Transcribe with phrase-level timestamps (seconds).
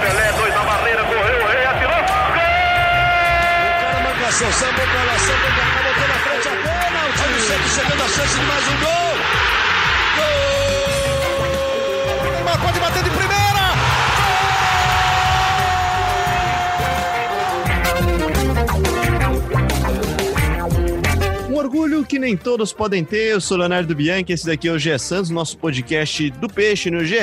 [0.00, 2.02] Pelé, dois na barreira, correu, o rei atirou.
[2.34, 2.44] Gol!
[3.64, 7.20] O cara marcação, sambou pra lá, sambou pra cá, botou na frente a pênalti.
[7.22, 9.16] Olha o Santos chegando a chance de mais um gol.
[10.16, 10.28] Gol!
[12.28, 13.39] O Neymar pode bater de primeira.
[21.90, 23.32] Orgulho que nem todos podem ter.
[23.32, 27.04] Eu sou Leonardo Bianchi, esse daqui é o GE Santos, nosso podcast do Peixe no
[27.04, 27.16] GE.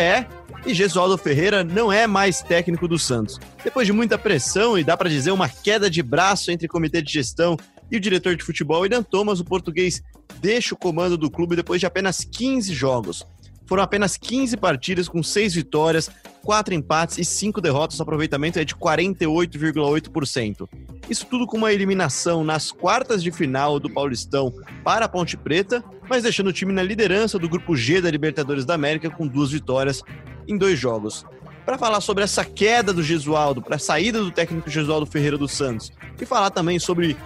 [0.65, 3.39] E Gesualdo Ferreira não é mais técnico do Santos.
[3.63, 7.01] Depois de muita pressão e dá para dizer uma queda de braço entre o comitê
[7.01, 7.55] de gestão
[7.89, 10.03] e o diretor de futebol, Irã Thomas, o português,
[10.41, 13.25] deixa o comando do clube depois de apenas 15 jogos.
[13.67, 16.09] Foram apenas 15 partidas com 6 vitórias,
[16.43, 17.99] 4 empates e 5 derrotas.
[17.99, 20.69] O aproveitamento é de 48,8%.
[21.09, 24.53] Isso tudo com uma eliminação nas quartas de final do Paulistão
[24.83, 28.63] para a Ponte Preta, mas deixando o time na liderança do grupo G da Libertadores
[28.65, 30.01] da América com duas vitórias
[30.47, 31.25] em dois jogos.
[31.65, 35.51] Para falar sobre essa queda do Gesualdo, para a saída do técnico Gesualdo Ferreira dos
[35.51, 37.17] Santos e falar também sobre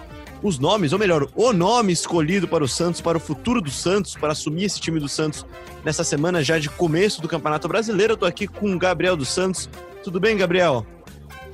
[0.42, 4.16] os nomes, ou melhor, o nome escolhido para o Santos, para o futuro do Santos,
[4.16, 5.46] para assumir esse time do Santos
[5.84, 8.14] nessa semana já de começo do Campeonato Brasileiro.
[8.14, 9.68] Eu tô aqui com o Gabriel dos Santos.
[10.02, 10.84] Tudo bem, Gabriel?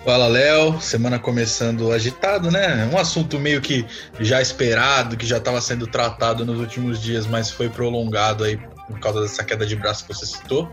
[0.04, 0.80] Fala, Léo.
[0.80, 2.88] Semana começando agitado, né?
[2.92, 3.84] Um assunto meio que
[4.18, 8.98] já esperado, que já estava sendo tratado nos últimos dias, mas foi prolongado aí por
[9.00, 10.66] causa dessa queda de braço que você citou.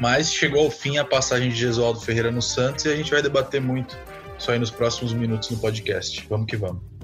[0.00, 3.20] Mas chegou ao fim a passagem de Gesualdo Ferreira no Santos e a gente vai
[3.20, 3.96] debater muito
[4.38, 6.24] isso aí nos próximos minutos no podcast.
[6.30, 6.97] Vamos que vamos.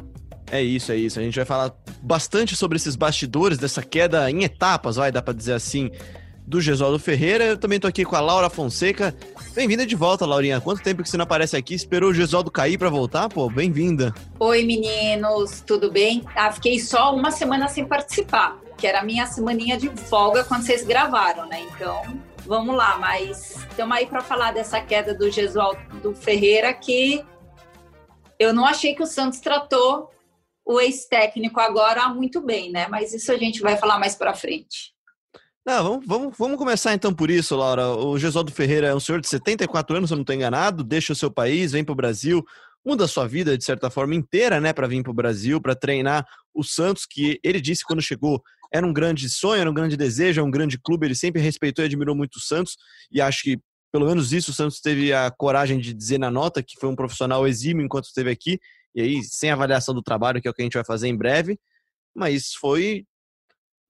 [0.54, 1.18] É isso, é isso.
[1.18, 5.34] A gente vai falar bastante sobre esses bastidores dessa queda em etapas, vai, dá para
[5.34, 5.90] dizer assim,
[6.46, 7.42] do Gesualdo Ferreira.
[7.42, 9.12] Eu também tô aqui com a Laura Fonseca.
[9.52, 10.60] Bem-vinda de volta, Laurinha.
[10.60, 11.74] Quanto tempo que você não aparece aqui?
[11.74, 13.28] Esperou o Gesualdo cair para voltar?
[13.28, 14.14] Pô, bem-vinda.
[14.38, 16.22] Oi, meninos, tudo bem?
[16.36, 20.62] Ah, fiquei só uma semana sem participar, que era a minha semaninha de folga quando
[20.62, 21.66] vocês gravaram, né?
[21.74, 22.00] Então,
[22.46, 27.24] vamos lá, mas estamos aí para falar dessa queda do Gesualdo Ferreira que
[28.38, 30.13] eu não achei que o Santos tratou
[30.64, 32.88] o ex-técnico agora muito bem, né?
[32.88, 34.94] Mas isso a gente vai falar mais para frente.
[35.66, 37.88] Não, vamos, vamos, vamos começar então por isso, Laura.
[37.88, 41.12] O Gesualdo Ferreira é um senhor de 74 anos, se eu não estou enganado, deixa
[41.12, 42.44] o seu país, vem para o Brasil,
[42.84, 45.74] muda a sua vida de certa forma inteira, né, para vir para o Brasil, para
[45.74, 49.96] treinar o Santos, que ele disse quando chegou era um grande sonho, era um grande
[49.96, 52.76] desejo, é um grande clube, ele sempre respeitou e admirou muito o Santos,
[53.10, 53.58] e acho que
[53.92, 56.96] pelo menos isso o Santos teve a coragem de dizer na nota que foi um
[56.96, 58.58] profissional exímio enquanto esteve aqui,
[58.94, 61.16] e aí sem avaliação do trabalho, que é o que a gente vai fazer em
[61.16, 61.58] breve,
[62.14, 63.04] mas foi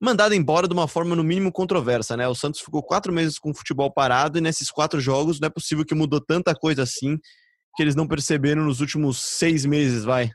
[0.01, 2.27] mandado embora de uma forma no mínimo controversa, né?
[2.27, 5.49] O Santos ficou quatro meses com o futebol parado e nesses quatro jogos não é
[5.49, 7.17] possível que mudou tanta coisa assim
[7.75, 10.31] que eles não perceberam nos últimos seis meses, vai.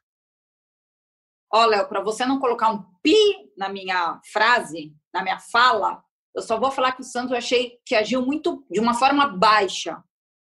[1.52, 3.16] Ó, Léo, para você não colocar um pi
[3.56, 6.02] na minha frase, na minha fala,
[6.34, 10.02] eu só vou falar que o Santos achei que agiu muito de uma forma baixa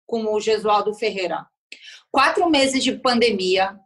[0.06, 1.47] com o Gesualdo Ferreira.
[2.10, 3.78] Quatro meses de pandemia,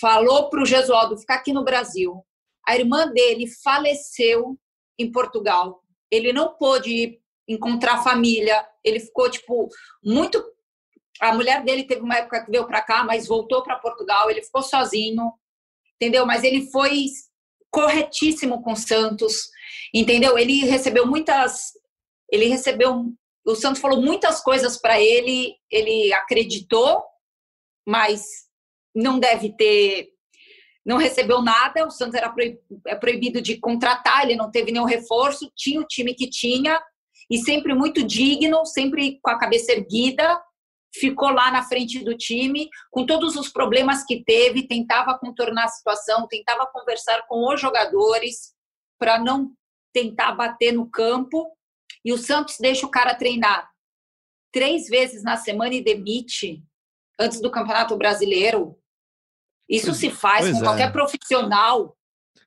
[0.00, 2.24] falou para o Gesualdo ficar aqui no Brasil.
[2.66, 4.58] A irmã dele faleceu
[4.98, 5.82] em Portugal.
[6.10, 8.66] Ele não pôde encontrar família.
[8.82, 9.68] Ele ficou tipo
[10.02, 10.42] muito.
[11.20, 14.30] A mulher dele teve uma época que veio para cá, mas voltou para Portugal.
[14.30, 15.32] Ele ficou sozinho,
[15.96, 16.26] entendeu?
[16.26, 17.06] Mas ele foi
[17.70, 19.48] corretíssimo com Santos,
[19.92, 20.38] entendeu?
[20.38, 21.72] Ele recebeu muitas.
[22.30, 23.12] Ele recebeu.
[23.46, 25.54] O Santos falou muitas coisas para ele.
[25.70, 27.02] Ele acreditou,
[27.86, 28.43] mas
[28.94, 30.14] não deve ter
[30.84, 32.32] não recebeu nada, o Santos era
[32.86, 36.78] é proibido de contratar, ele não teve nenhum reforço, tinha o time que tinha,
[37.30, 40.38] e sempre muito digno, sempre com a cabeça erguida,
[40.94, 45.68] ficou lá na frente do time, com todos os problemas que teve, tentava contornar a
[45.68, 48.52] situação, tentava conversar com os jogadores
[48.98, 49.52] para não
[49.92, 51.50] tentar bater no campo,
[52.04, 53.70] e o Santos deixa o cara treinar
[54.52, 56.62] três vezes na semana e demite
[57.18, 58.78] antes do Campeonato Brasileiro.
[59.68, 60.62] Isso pois, se faz com é.
[60.62, 61.96] qualquer profissional.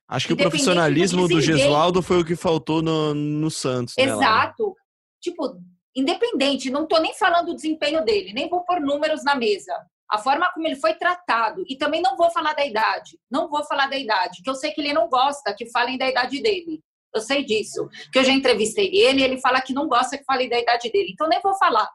[0.08, 3.94] Acho que o profissionalismo do, do Gesualdo foi o que faltou no, no Santos.
[3.96, 4.68] Né, Exato.
[4.68, 4.74] Né,
[5.20, 5.60] tipo,
[5.94, 9.72] independente, não estou nem falando do desempenho dele, nem vou pôr números na mesa.
[10.10, 11.62] A forma como ele foi tratado.
[11.68, 13.18] E também não vou falar da idade.
[13.30, 16.08] Não vou falar da idade, que eu sei que ele não gosta que falem da
[16.08, 16.80] idade dele.
[17.14, 17.86] Eu sei disso.
[18.10, 20.90] Que eu já entrevistei ele e ele fala que não gosta que falem da idade
[20.90, 21.10] dele.
[21.12, 21.88] Então nem vou falar.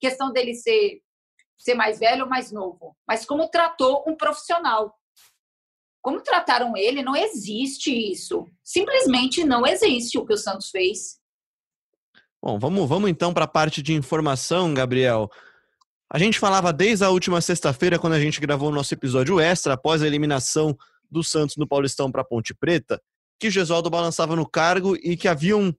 [0.00, 1.00] Questão dele ser
[1.58, 4.94] ser mais velho ou mais novo, mas como tratou um profissional.
[6.02, 8.46] Como trataram ele, não existe isso.
[8.62, 11.18] Simplesmente não existe o que o Santos fez.
[12.40, 15.28] Bom, vamos, vamos então para a parte de informação, Gabriel.
[16.08, 19.74] A gente falava desde a última sexta-feira, quando a gente gravou o nosso episódio extra,
[19.74, 20.76] após a eliminação
[21.10, 23.02] do Santos no Paulistão para Ponte Preta,
[23.40, 25.74] que Gesualdo balançava no cargo e que haviam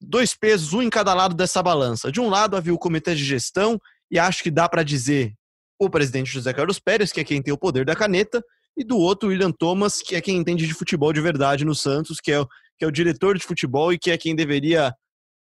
[0.00, 2.10] dois pesos, um em cada lado dessa balança.
[2.10, 3.80] De um lado havia o comitê de gestão,
[4.12, 5.32] e acho que dá para dizer
[5.80, 8.44] o presidente José Carlos Pérez, que é quem tem o poder da caneta,
[8.76, 12.20] e do outro William Thomas, que é quem entende de futebol de verdade no Santos,
[12.20, 12.46] que é, o,
[12.78, 14.94] que é o diretor de futebol e que é quem deveria,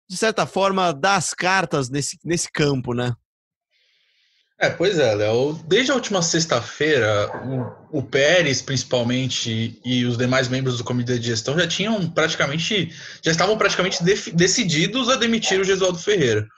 [0.09, 3.15] de certa forma, dar as cartas nesse, nesse campo, né?
[4.59, 5.53] É, pois é, Léo.
[5.67, 7.31] Desde a última sexta-feira,
[7.93, 12.91] o, o, Pérez, principalmente, e os demais membros do comitê de gestão já tinham praticamente,
[13.23, 16.49] já estavam praticamente decididos a demitir o Gesualdo Ferreira.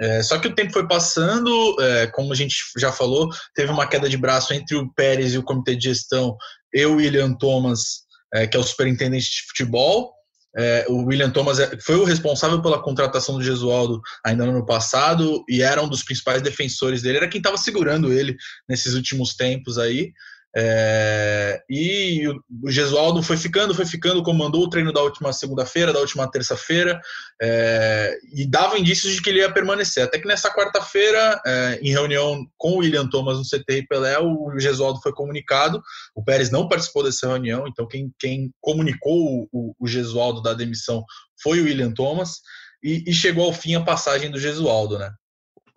[0.00, 3.86] É, só que o tempo foi passando, é, como a gente já falou, teve uma
[3.86, 6.36] queda de braço entre o Pérez e o comitê de gestão,
[6.72, 8.02] eu e o William Thomas,
[8.32, 10.12] é, que é o superintendente de futebol,
[10.56, 14.66] é, o William Thomas é, foi o responsável pela contratação do Gesualdo ainda no ano
[14.66, 18.36] passado e era um dos principais defensores dele, era quem estava segurando ele
[18.68, 20.12] nesses últimos tempos aí.
[20.56, 22.26] É, e
[22.62, 27.00] o Gesualdo foi ficando, foi ficando, comandou o treino da última segunda-feira, da última terça-feira,
[27.40, 30.04] é, e dava indícios de que ele ia permanecer.
[30.04, 34.58] Até que nessa quarta-feira, é, em reunião com o William Thomas no CT Pelé, o
[34.58, 35.82] Gesualdo foi comunicado.
[36.14, 41.04] O Pérez não participou dessa reunião, então quem, quem comunicou o, o Gesualdo da demissão
[41.42, 42.40] foi o William Thomas.
[42.82, 45.10] E, e chegou ao fim a passagem do Gesualdo, né?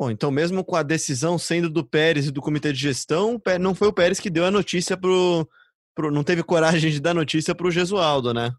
[0.02, 3.76] Bom, então mesmo com a decisão sendo do Pérez e do comitê de gestão, não
[3.76, 5.48] foi o Pérez que deu a notícia pro,
[5.94, 8.52] pro não teve coragem de dar notícia para o Gesualdo, né?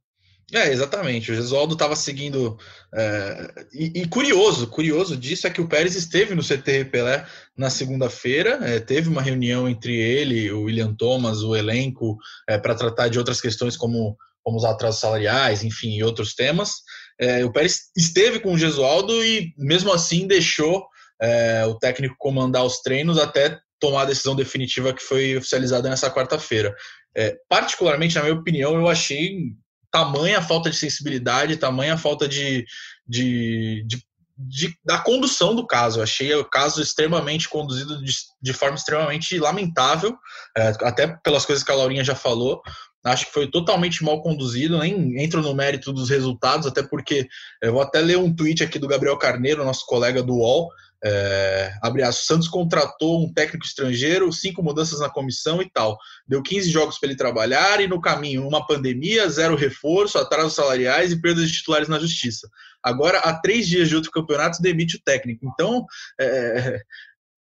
[0.53, 1.33] É, exatamente.
[1.33, 2.57] O Gesualdo estava seguindo.
[2.95, 7.27] É, e, e, curioso, curioso disso é que o Pérez esteve no CT Pelé
[7.59, 12.19] na segunda-feira, é, teve uma reunião entre ele, o William Thomas, o elenco,
[12.49, 16.83] é, para tratar de outras questões como, como os atrasos salariais, enfim, e outros temas.
[17.21, 20.87] É, o Pérez esteve com o Gesualdo e, mesmo assim, deixou
[21.23, 26.11] é, o técnico comandar os treinos até tomar a decisão definitiva que foi oficializada nessa
[26.11, 26.75] quarta-feira.
[27.17, 29.53] É, particularmente, na minha opinião, eu achei
[29.91, 32.65] tamanha falta de sensibilidade, tamanha falta de,
[33.07, 34.03] de, de,
[34.37, 35.99] de da condução do caso.
[35.99, 40.17] Eu achei o caso extremamente conduzido de, de forma extremamente lamentável,
[40.57, 42.63] é, até pelas coisas que a Laurinha já falou.
[43.05, 47.29] Acho que foi totalmente mal conduzido, nem entro no mérito dos resultados, até porque
[47.61, 50.71] eu vou até ler um tweet aqui do Gabriel Carneiro, nosso colega do UOL,
[51.05, 55.99] é, abre aspas, Santos contratou um técnico estrangeiro, cinco mudanças na comissão e tal.
[56.27, 61.11] Deu 15 jogos para ele trabalhar e no caminho, uma pandemia, zero reforço, atrasos salariais
[61.13, 62.49] e perdas de titulares na justiça.
[62.83, 65.45] Agora, há três dias de outro campeonato, demite o técnico.
[65.47, 65.85] Então,
[66.21, 66.81] é,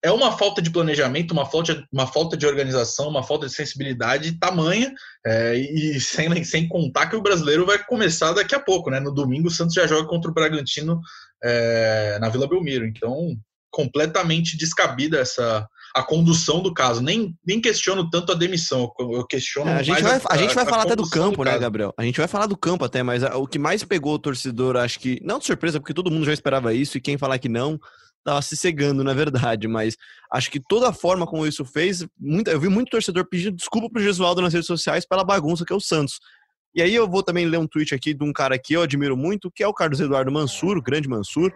[0.03, 4.39] é uma falta de planejamento, uma falta, uma falta de organização, uma falta de sensibilidade
[4.39, 4.93] tamanha,
[5.27, 9.01] é, e sem, sem contar que o brasileiro vai começar daqui a pouco, né?
[9.01, 11.01] No domingo, o Santos já joga contra o Bragantino
[11.43, 12.87] é, na Vila Belmiro.
[12.87, 13.37] Então,
[13.71, 17.01] completamente descabida essa a condução do caso.
[17.01, 20.55] Nem, nem questiono tanto a demissão, eu questiono é, a gente vai, a, a, gente
[20.55, 21.95] vai a falar até do campo, do né, Gabriel?
[21.97, 24.99] A gente vai falar do campo até, mas o que mais pegou o torcedor, acho
[25.01, 27.79] que não de surpresa, porque todo mundo já esperava isso e quem falar que não
[28.19, 29.97] estava se cegando, na verdade, mas
[30.33, 33.89] acho que toda a forma como isso fez, muita, eu vi muito torcedor pedindo desculpa
[33.89, 36.19] pro Gesualdo nas redes sociais pela bagunça que é o Santos.
[36.75, 39.17] E aí eu vou também ler um tweet aqui de um cara que eu admiro
[39.17, 41.51] muito, que é o Carlos Eduardo Mansur, o grande Mansur,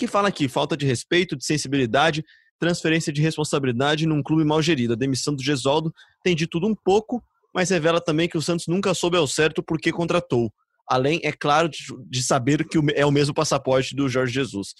[0.00, 2.24] que fala aqui falta de respeito, de sensibilidade,
[2.58, 4.94] transferência de responsabilidade num clube mal gerido.
[4.94, 5.94] A demissão do Gesualdo
[6.24, 7.22] tem de tudo um pouco,
[7.54, 10.50] mas revela também que o Santos nunca soube ao certo por que contratou.
[10.88, 14.74] Além, é claro, de saber que é o mesmo passaporte do Jorge Jesus.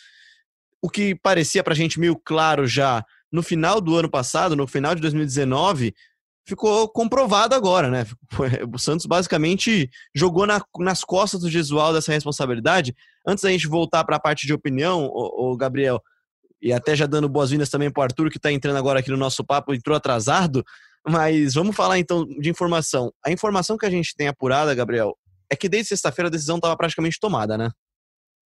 [0.81, 4.67] O que parecia para a gente meio claro já no final do ano passado, no
[4.67, 5.95] final de 2019,
[6.47, 8.07] ficou comprovado agora, né?
[8.73, 12.95] O Santos basicamente jogou na, nas costas do Gesualdo essa responsabilidade.
[13.27, 16.03] Antes da gente voltar para a parte de opinião, o, Gabriel,
[16.61, 19.17] e até já dando boas-vindas também para o Arthur, que está entrando agora aqui no
[19.17, 20.65] nosso papo, entrou atrasado,
[21.07, 23.13] mas vamos falar então de informação.
[23.25, 25.17] A informação que a gente tem apurada, Gabriel,
[25.51, 27.71] é que desde sexta-feira a decisão estava praticamente tomada, né?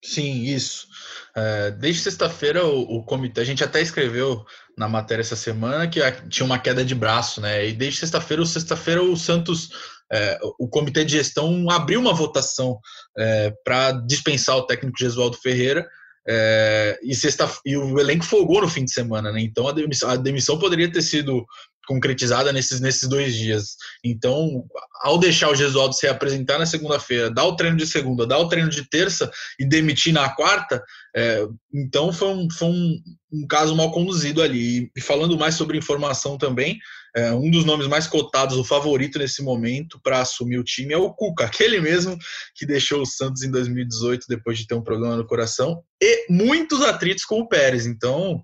[0.04, 0.86] Sim, isso.
[1.34, 4.44] É, desde sexta-feira o, comitê, a gente até escreveu
[4.76, 7.68] na matéria essa semana que tinha uma queda de braço, né?
[7.68, 9.70] E desde sexta-feira, sexta-feira o Santos,
[10.12, 12.78] é, o comitê de gestão abriu uma votação
[13.16, 15.86] é, para dispensar o técnico Gesualdo Ferreira.
[16.26, 19.40] É, e, sexta, e o elenco folgou no fim de semana, né?
[19.40, 21.44] Então a demissão, a demissão poderia ter sido
[21.86, 23.76] concretizada nesses, nesses dois dias.
[24.04, 24.64] Então,
[25.02, 28.48] ao deixar o Gesualdo se apresentar na segunda-feira, dar o treino de segunda, dar o
[28.48, 30.82] treino de terça e demitir na quarta,
[31.16, 34.90] é, então foi, um, foi um, um, caso mal conduzido ali.
[34.96, 36.78] E falando mais sobre informação também,
[37.16, 40.98] é, um dos nomes mais cotados, o favorito nesse momento para assumir o time é
[40.98, 42.18] o Cuca, aquele mesmo
[42.56, 46.82] que deixou o Santos em 2018 depois de ter um problema no coração e muitos
[46.82, 47.86] atritos com o Pérez.
[47.86, 48.42] Então,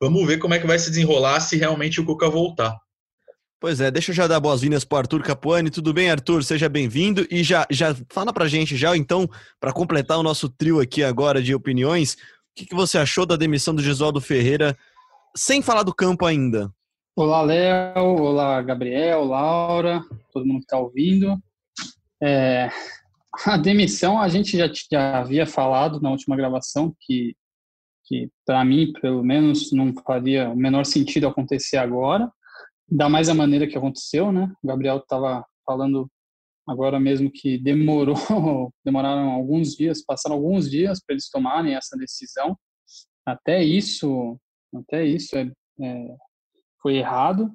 [0.00, 2.78] Vamos ver como é que vai se desenrolar se realmente o Cuca voltar.
[3.60, 5.68] Pois é, deixa eu já dar boas-vindas para Arthur Capuani.
[5.68, 6.44] Tudo bem, Arthur?
[6.44, 7.26] Seja bem-vindo.
[7.28, 9.28] E já, já fala para gente, já então,
[9.58, 12.16] para completar o nosso trio aqui agora de opiniões, o
[12.54, 14.78] que, que você achou da demissão do Gesualdo Ferreira,
[15.36, 16.72] sem falar do campo ainda?
[17.16, 18.22] Olá, Léo.
[18.22, 20.00] Olá, Gabriel, Laura,
[20.32, 21.36] todo mundo que está ouvindo.
[22.22, 22.70] É,
[23.44, 27.34] a demissão, a gente já, já havia falado na última gravação que,
[28.08, 32.32] que para mim, pelo menos, não faria o menor sentido acontecer agora.
[32.90, 34.50] Ainda mais a maneira que aconteceu, né?
[34.62, 36.10] O Gabriel estava falando
[36.66, 38.14] agora mesmo que demorou,
[38.84, 42.58] demoraram alguns dias, passaram alguns dias para eles tomarem essa decisão.
[43.26, 44.38] Até isso,
[44.74, 45.50] até isso é,
[45.80, 46.16] é
[46.80, 47.54] foi errado.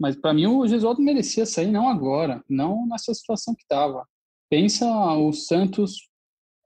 [0.00, 4.06] Mas para mim o Gesualdo merecia sair não agora, não nessa situação que estava.
[4.48, 6.08] Pensa o Santos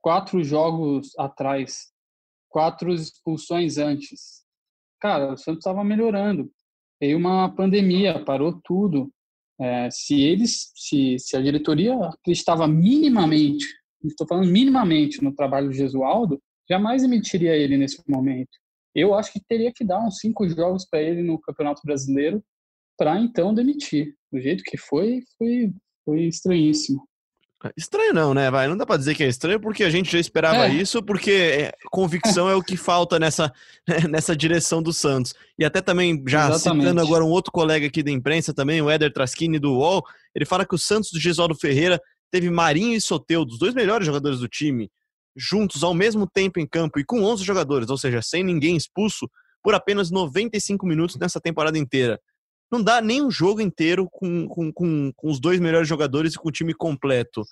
[0.01, 1.91] quatro jogos atrás,
[2.49, 4.43] quatro expulsões antes.
[4.99, 6.51] Cara, o Santos estava melhorando.
[6.99, 9.09] Veio uma pandemia, parou tudo.
[9.59, 13.65] É, se eles, se, se a diretoria acreditava minimamente,
[14.03, 18.57] estou falando minimamente no trabalho do Gesualdo, jamais emitiria ele nesse momento.
[18.95, 22.43] Eu acho que teria que dar uns cinco jogos para ele no Campeonato Brasileiro
[22.97, 24.15] para então demitir.
[24.31, 27.07] Do jeito que foi, foi, foi estranhíssimo.
[27.75, 28.49] Estranho não, né?
[28.49, 30.73] Vai, não dá para dizer que é estranho porque a gente já esperava é.
[30.73, 32.55] isso, porque é, convicção é.
[32.55, 33.51] o que falta nessa,
[34.09, 35.33] nessa direção do Santos.
[35.57, 36.83] E até também, já Exatamente.
[36.83, 40.45] citando agora um outro colega aqui da imprensa também, o Éder Traschini do UOL, ele
[40.45, 42.01] fala que o Santos do Gesualdo Ferreira
[42.31, 44.89] teve Marinho e Soteudo, os dois melhores jogadores do time,
[45.35, 49.29] juntos ao mesmo tempo em campo e com 11 jogadores, ou seja, sem ninguém expulso,
[49.61, 52.19] por apenas 95 minutos nessa temporada inteira
[52.71, 56.37] não dá nem um jogo inteiro com, com, com, com os dois melhores jogadores e
[56.37, 57.43] com o time completo.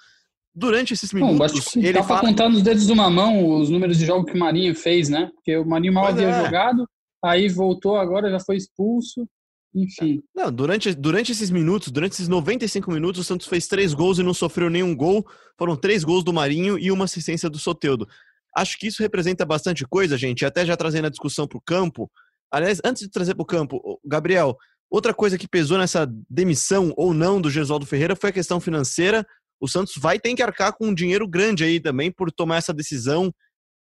[0.53, 2.21] Durante esses minutos, Bom, ele dá fala...
[2.21, 5.29] contar nos dedos de uma mão os números de jogo que o Marinho fez, né?
[5.36, 6.45] Porque o Marinho mal pois havia é.
[6.45, 6.88] jogado,
[7.24, 9.27] aí voltou agora, já foi expulso.
[9.75, 10.24] Enfim.
[10.36, 14.24] Não, durante, durante esses minutos, durante esses 95 minutos, o Santos fez três gols e
[14.24, 15.24] não sofreu nenhum gol.
[15.57, 18.07] Foram três gols do Marinho e uma assistência do Soteudo.
[18.55, 20.43] Acho que isso representa bastante coisa, gente.
[20.43, 22.09] Até já trazendo a discussão para o campo.
[22.51, 24.57] Aliás, antes de trazer para o campo, Gabriel,
[24.89, 29.25] Outra coisa que pesou nessa demissão ou não do Gesualdo Ferreira foi a questão financeira.
[29.60, 32.74] O Santos vai ter que arcar com um dinheiro grande aí também por tomar essa
[32.74, 33.34] decisão,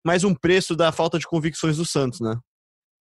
[0.05, 2.35] mais um preço da falta de convicções do Santos, né?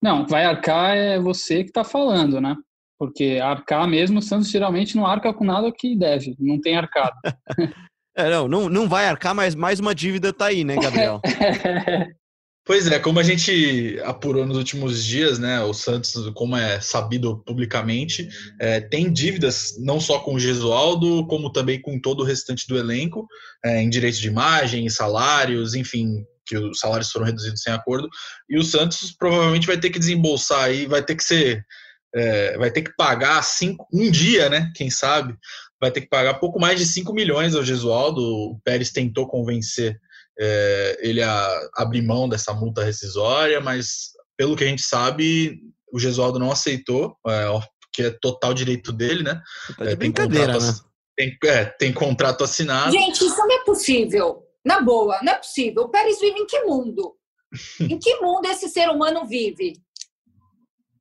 [0.01, 2.55] Não, vai arcar é você que está falando, né?
[2.99, 7.15] Porque arcar mesmo, o Santos geralmente não arca com nada que deve, não tem arcado.
[8.15, 11.19] é, não, não, não vai arcar, mas mais uma dívida tá aí, né, Gabriel?
[12.67, 17.41] Pois é, como a gente apurou nos últimos dias, né, o Santos, como é sabido
[17.45, 18.27] publicamente,
[18.59, 22.77] é, tem dívidas não só com o Gesualdo, como também com todo o restante do
[22.77, 23.25] elenco,
[23.63, 28.09] é, em direitos de imagem, salários, enfim, que os salários foram reduzidos sem acordo,
[28.49, 31.65] e o Santos provavelmente vai ter que desembolsar aí, vai ter que ser,
[32.13, 35.33] é, vai ter que pagar cinco, um dia, né, quem sabe,
[35.79, 39.97] vai ter que pagar pouco mais de 5 milhões ao Gesualdo, o Pérez tentou convencer
[40.39, 45.59] é, ele a, abrir mão dessa multa rescisória, mas pelo que a gente sabe,
[45.91, 47.45] o Gesualdo não aceitou, é,
[47.81, 49.41] porque é total direito dele, né?
[49.77, 50.87] Tá de é, brincadeira, tem contrato, né?
[51.15, 52.91] Tem, é, tem contrato assinado.
[52.91, 54.43] Gente, isso não é possível.
[54.63, 55.83] Na boa, não é possível.
[55.83, 57.15] O Pérez vive em que mundo?
[57.79, 59.73] em que mundo esse ser humano vive?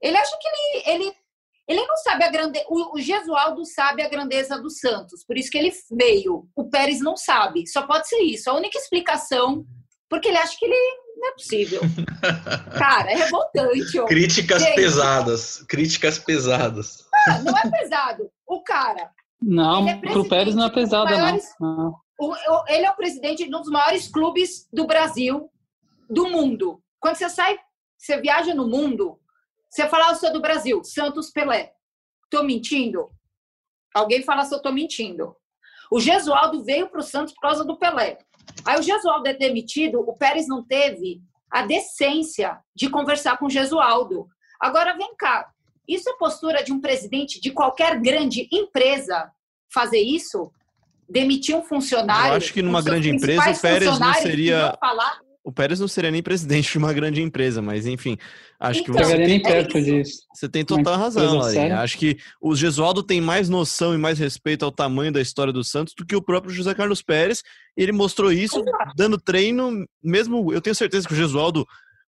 [0.01, 1.17] Ele acha que ele, ele
[1.69, 2.65] ele não sabe a grandeza.
[2.69, 6.49] O, Gesualdo sabe a grandeza do Santos, por isso que ele veio.
[6.55, 7.67] O Pérez não sabe.
[7.67, 8.49] Só pode ser isso.
[8.49, 9.65] A única explicação,
[10.09, 10.77] porque ele acha que ele
[11.17, 11.81] não é possível.
[12.79, 13.99] Cara, é revoltante.
[13.99, 14.05] Ó.
[14.05, 15.65] Críticas Gente, pesadas.
[15.69, 17.05] Críticas pesadas.
[17.29, 18.31] Ah, não é pesado.
[18.47, 19.11] O cara.
[19.43, 21.95] Não, é pro Pérez não é pesada, maiores, não.
[22.19, 25.51] O, o, ele é o presidente de um dos maiores clubes do Brasil,
[26.09, 26.81] do mundo.
[26.99, 27.59] Quando você sai,
[27.99, 29.19] você viaja no mundo,
[29.69, 31.73] você fala, eu sou do Brasil, Santos Pelé.
[32.31, 33.11] Tô mentindo?
[33.95, 35.35] Alguém fala se eu tô mentindo.
[35.91, 38.19] O Gesualdo veio para o Santos por causa do Pelé.
[38.65, 41.21] Aí o Gesualdo é demitido, o Pérez não teve
[41.51, 44.27] a decência de conversar com o Gesualdo.
[44.61, 45.49] Agora vem cá,
[45.89, 49.31] isso é postura de um presidente de qualquer grande empresa
[49.73, 50.51] fazer isso?
[51.09, 52.33] Demitir um funcionário?
[52.33, 54.77] Eu acho que numa grande empresa o Pérez não seria.
[54.81, 58.19] Falar, o Pérez não seria nem presidente de uma grande empresa, mas enfim,
[58.59, 60.23] acho então, que você tem, perto disso.
[60.35, 61.79] você tem total razão, Larinha.
[61.79, 65.63] Acho que o Gesualdo tem mais noção e mais respeito ao tamanho da história do
[65.63, 67.45] Santos do que o próprio José Carlos Pérez.
[67.77, 68.61] Ele mostrou isso
[68.97, 71.65] dando treino, mesmo eu tenho certeza que o Gesualdo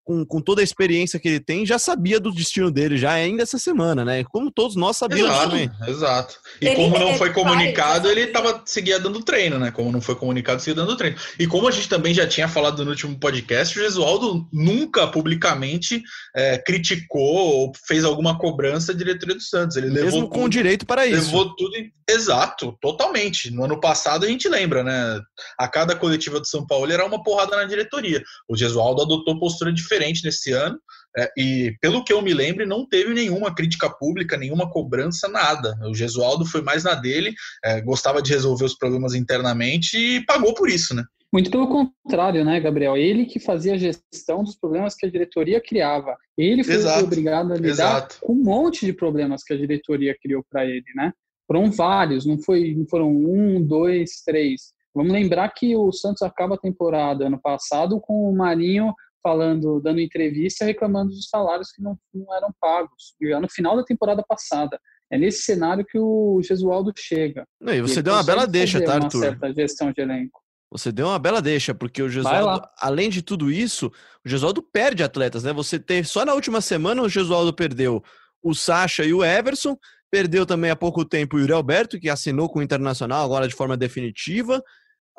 [0.06, 3.42] com, com toda a experiência que ele tem, já sabia do destino dele, já ainda
[3.42, 4.22] essa semana, né?
[4.30, 5.70] Como todos nós sabíamos exato, também.
[5.88, 6.36] Exato.
[6.62, 9.72] E Ele- como não ele foi comunicado, essa- ele tava, seguia dando treino, né?
[9.72, 11.16] Como não foi comunicado, seguia dando treino.
[11.40, 16.00] E como a gente também já tinha falado no último podcast, o Gesualdo nunca publicamente
[16.36, 19.76] é, criticou ou fez alguma cobrança à diretoria do Santos.
[19.76, 21.26] Ele Mesmo levou com tudo- direito para isso.
[21.26, 21.90] Levou tudo em...
[22.08, 23.50] Exato, totalmente.
[23.50, 25.20] No ano passado a gente lembra, né?
[25.58, 28.22] A cada coletiva do São Paulo era uma porrada na diretoria.
[28.48, 30.78] O Gesualdo adotou postura diferente nesse ano.
[31.16, 35.74] é, e pelo que eu me lembro, não teve nenhuma crítica pública, nenhuma cobrança, nada.
[35.88, 37.34] O Gesualdo foi mais na dele,
[37.64, 41.02] é, gostava de resolver os problemas internamente e pagou por isso, né?
[41.32, 42.96] Muito pelo contrário, né, Gabriel?
[42.96, 46.16] Ele que fazia a gestão dos problemas que a diretoria criava.
[46.38, 48.18] Ele foi Exato, obrigado a lidar exato.
[48.20, 51.12] com um monte de problemas que a diretoria criou para ele, né?
[51.46, 54.72] Foram vários, não, foi, não foram um, dois, três.
[54.94, 60.00] Vamos lembrar que o Santos acaba a temporada ano passado com o Marinho falando, dando
[60.00, 63.14] entrevista, reclamando dos salários que não, não eram pagos.
[63.20, 64.78] E no final da temporada passada.
[65.10, 67.46] É nesse cenário que o Gesualdo chega.
[67.60, 69.20] Não, e você deu uma bela deixa, tá, uma Arthur?
[69.20, 70.40] certa gestão de elenco.
[70.70, 73.86] Você deu uma bela deixa, porque o Gesualdo, além de tudo isso,
[74.24, 75.52] o Gesualdo perde atletas, né?
[75.52, 78.02] Você tem só na última semana o Gesualdo perdeu
[78.42, 79.76] o Sacha e o Everson,
[80.10, 83.54] perdeu também há pouco tempo o Yuri Alberto, que assinou com o Internacional agora de
[83.54, 84.62] forma definitiva.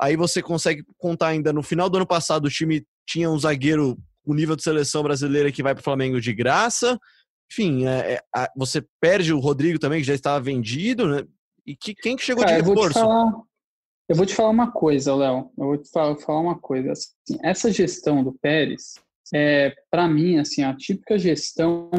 [0.00, 3.96] Aí você consegue contar ainda no final do ano passado o time tinha um zagueiro
[4.24, 6.98] o nível de seleção brasileira que vai para o Flamengo de graça.
[7.50, 11.24] Enfim, é, é, a- você perde o Rodrigo também, que já estava vendido, né?
[11.66, 13.00] E que, quem que chegou Cara, de eu vou te reforço?
[13.00, 13.32] falar,
[14.08, 15.50] eu vou te falar uma coisa, Léo.
[15.56, 16.92] Eu vou te falar, falar uma coisa.
[16.92, 18.94] assim, essa gestão do Pérez
[19.34, 21.90] é, para mim, assim, a típica gestão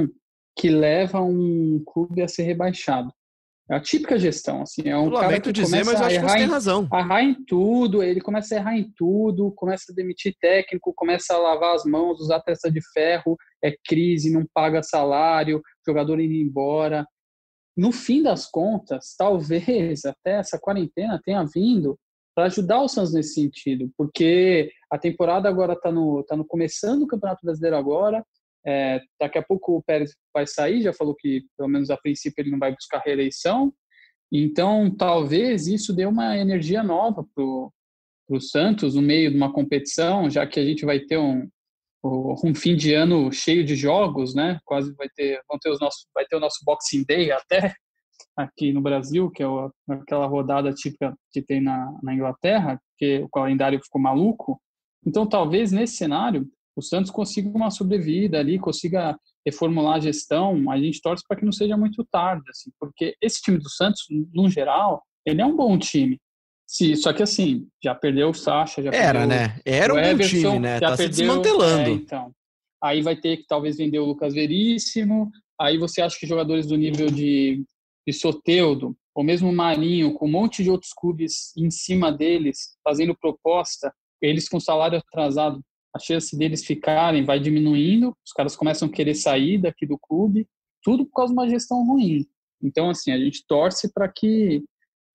[0.57, 3.11] que leva um clube a ser rebaixado.
[3.69, 6.19] É a típica gestão, assim, é um Eu cara lamento que dizer, começa mas acho
[6.19, 6.89] que você tem em razão.
[6.91, 11.37] errar em tudo, ele começa a errar em tudo, começa a demitir técnico, começa a
[11.37, 17.05] lavar as mãos, usar testa de ferro, é crise, não paga salário, jogador indo embora.
[17.77, 21.95] No fim das contas, talvez até essa quarentena tenha vindo
[22.35, 27.03] para ajudar o Santos nesse sentido, porque a temporada agora está no, tá no começando
[27.03, 28.25] o Campeonato Brasileiro agora,
[28.69, 32.41] é, daqui a pouco o Pérez vai sair, já falou que pelo menos a princípio
[32.41, 33.73] ele não vai buscar reeleição,
[34.31, 40.29] então talvez isso dê uma energia nova para o Santos no meio de uma competição,
[40.29, 41.49] já que a gente vai ter um,
[42.03, 44.59] um fim de ano cheio de jogos, né?
[44.63, 47.73] Quase vai ter, vão ter os nossos, vai ter o nosso Boxing Day até
[48.37, 53.19] aqui no Brasil, que é o, aquela rodada típica que tem na, na Inglaterra, que
[53.23, 54.61] o calendário ficou maluco.
[55.03, 56.47] Então, talvez nesse cenário
[56.79, 60.69] o Santos consiga uma sobrevida ali, consiga reformular a gestão.
[60.71, 64.03] A gente torce para que não seja muito tarde, assim, porque esse time do Santos,
[64.33, 66.17] no geral, ele é um bom time.
[66.67, 69.59] Se, só que assim, já perdeu o Sacha, já Era, né?
[69.65, 70.79] Era o um bom Everson, time, né?
[70.79, 71.89] já Tá se perdeu- desmantelando.
[71.89, 72.31] é, então.
[72.81, 75.29] Aí vai ter que talvez vender o Lucas Veríssimo.
[75.59, 77.63] Aí você acha que jogadores do nível de,
[78.07, 83.17] de Soteudo, ou mesmo Marinho, com um monte de outros clubes em cima deles, fazendo
[83.19, 85.59] proposta, eles com salário atrasado,
[85.95, 90.47] a chance deles ficarem vai diminuindo, os caras começam a querer sair daqui do clube,
[90.83, 92.25] tudo por causa de uma gestão ruim.
[92.61, 94.63] Então, assim, a gente torce para que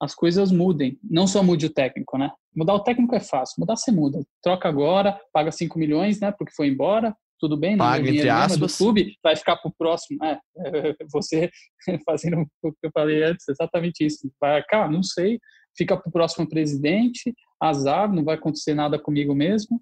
[0.00, 0.98] as coisas mudem.
[1.02, 2.30] Não só mude o técnico, né?
[2.54, 4.24] Mudar o técnico é fácil, mudar você muda.
[4.42, 6.32] Troca agora, paga 5 milhões, né?
[6.32, 8.78] Porque foi embora, tudo bem, não Paga, entre é do aspas.
[8.78, 10.18] clube, vai ficar pro próximo.
[10.24, 10.38] É,
[11.12, 11.50] você
[12.06, 14.30] fazendo o que eu falei antes, exatamente isso.
[14.40, 15.38] Vai, cara, não sei,
[15.76, 19.80] fica pro próximo presidente, azar, não vai acontecer nada comigo mesmo.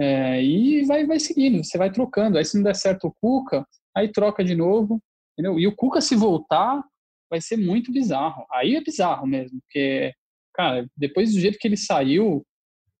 [0.00, 2.38] É, e vai, vai seguindo, você vai trocando.
[2.38, 5.00] Aí se não der certo o Cuca, aí troca de novo,
[5.32, 5.58] entendeu?
[5.58, 6.82] E o Cuca se voltar,
[7.30, 8.44] vai ser muito bizarro.
[8.52, 10.12] Aí é bizarro mesmo, porque,
[10.54, 12.44] cara, depois do jeito que ele saiu,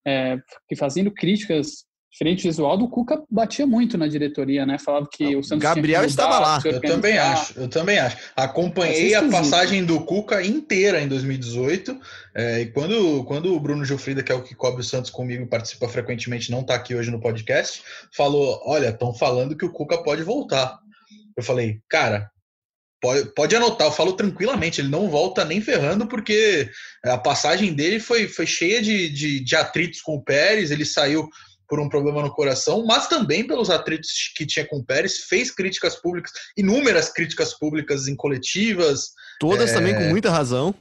[0.06, 0.38] é,
[0.76, 4.78] fazendo críticas diferentes visual do Cuca batia muito na diretoria, né?
[4.78, 6.62] Falava que o Santos Gabriel tinha que mudar, estava lá.
[6.62, 8.18] Eu também acho, eu também acho.
[8.36, 9.30] Acompanhei ser a esquisito.
[9.30, 11.98] passagem do Cuca inteira em 2018.
[12.34, 15.46] é, e quando, quando o Bruno Gilfrida, que é o que cobre o Santos comigo,
[15.46, 17.82] participa frequentemente, não está aqui hoje no podcast,
[18.14, 20.78] falou: Olha, estão falando que o Cuca pode voltar.
[21.34, 22.30] Eu falei, cara.
[23.00, 26.70] Pode, pode anotar, eu falo tranquilamente, ele não volta nem ferrando, porque
[27.04, 31.28] a passagem dele foi, foi cheia de, de, de atritos com o Pérez, ele saiu
[31.72, 35.50] por um problema no coração, mas também pelos atritos que tinha com o Pérez, fez
[35.50, 39.72] críticas públicas, inúmeras críticas públicas em coletivas, Todas É.
[39.72, 40.74] também com muita razão.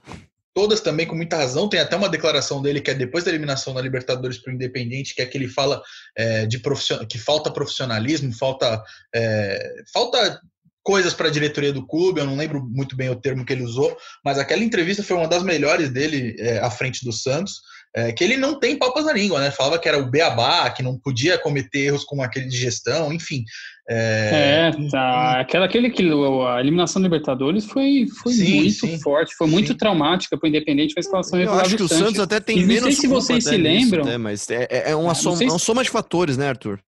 [0.53, 1.69] todas também com muita razão.
[1.69, 5.15] Tem até uma declaração dele que é depois da eliminação na Libertadores para o Independente,
[5.15, 5.81] que é que ele fala
[6.13, 7.05] é, de profission...
[7.05, 8.83] que falta profissionalismo, falta,
[9.15, 10.41] é, falta
[10.83, 12.19] coisas para a diretoria do clube.
[12.19, 15.27] Eu não lembro muito bem o termo que ele usou, mas aquela entrevista foi uma
[15.27, 17.61] das melhores dele é, à frente do Santos.
[17.93, 19.51] É, que ele não tem papas na língua, né?
[19.51, 23.43] Falava que era o beabá, que não podia cometer erros como aquele de gestão, enfim.
[23.89, 25.41] É, é tá.
[25.41, 29.73] Aquela, aquele que a eliminação do Libertadores foi, foi sim, muito sim, forte, foi muito
[29.73, 29.77] sim.
[29.77, 32.83] traumática para o Independente, mas escalação Eu acho que o Santos até tem e menos.
[32.83, 34.05] Não sei se vocês se lembram.
[34.05, 34.17] Nisso, né?
[34.17, 35.43] Mas é, é, uma soma, se...
[35.43, 36.79] é uma soma de fatores, né, Arthur?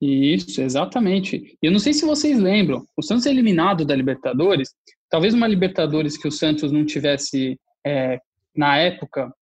[0.00, 1.56] Isso, exatamente.
[1.60, 4.70] Eu não sei se vocês lembram, o Santos é eliminado da Libertadores,
[5.10, 7.56] talvez uma Libertadores que o Santos não tivesse,
[7.86, 8.18] é,
[8.56, 9.32] na época,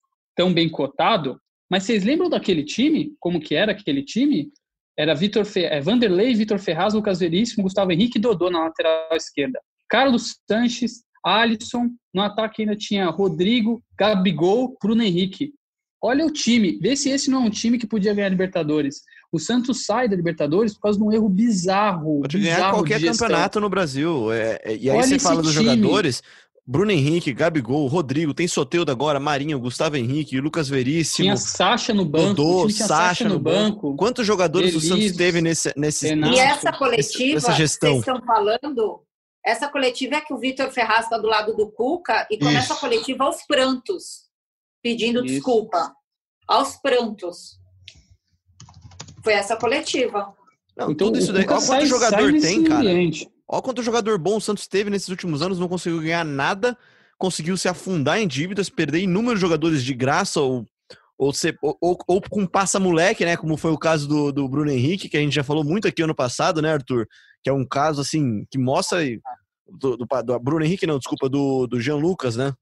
[0.40, 1.38] tão bem cotado,
[1.70, 3.12] mas vocês lembram daquele time?
[3.20, 4.50] Como que era aquele time?
[4.98, 5.64] Era Vitor Fe...
[5.64, 9.60] é, Vanderlei, Vitor Ferraz, Lucas Veríssimo, Gustavo Henrique e Dodô na lateral esquerda.
[9.86, 15.52] Carlos Sanches, Alisson, no ataque ainda tinha Rodrigo, Gabigol, Bruno Henrique.
[16.02, 19.02] Olha o time, vê se esse não é um time que podia ganhar Libertadores.
[19.30, 22.22] O Santos sai da Libertadores por causa de um erro bizarro.
[22.22, 24.32] Pode bizarro ganhar qualquer campeonato no Brasil.
[24.32, 25.66] É, é, e aí Olha você fala dos time.
[25.66, 26.22] jogadores.
[26.70, 31.24] Bruno Henrique, Gabigol, Rodrigo, tem Soteudo agora, Marinho, Gustavo Henrique, Lucas Veríssimo.
[31.24, 32.34] Tinha Sacha no banco.
[32.34, 33.88] Dodô, tinha Sacha no, no banco.
[33.88, 33.96] banco.
[33.96, 37.94] Quantos jogadores Elias, o Santos teve nesse, nesse E essa coletiva, essa gestão?
[37.94, 39.02] vocês estão falando,
[39.44, 42.72] essa coletiva é que o Vitor Ferraz está do lado do Cuca e começa Isso.
[42.74, 44.28] a coletiva aos prantos,
[44.80, 45.34] pedindo Isso.
[45.34, 45.92] desculpa.
[46.46, 47.58] Aos prantos.
[49.24, 50.32] Foi essa coletiva.
[50.76, 51.44] Não, então, tudo isso daí.
[51.48, 52.80] Olha quanto jogador tem, cara.
[52.80, 53.28] Ambiente.
[53.52, 56.78] Olha quanto jogador bom o Santos teve nesses últimos anos, não conseguiu ganhar nada,
[57.18, 60.64] conseguiu se afundar em dívidas, perder inúmeros jogadores de graça ou,
[61.18, 63.36] ou, ser, ou, ou, ou com passa-moleque, né?
[63.36, 66.00] Como foi o caso do, do Bruno Henrique, que a gente já falou muito aqui
[66.00, 67.08] ano passado, né, Arthur?
[67.42, 69.00] Que é um caso, assim, que mostra.
[69.68, 72.52] Do, do, do Bruno Henrique, não, desculpa, do, do Jean Lucas, né?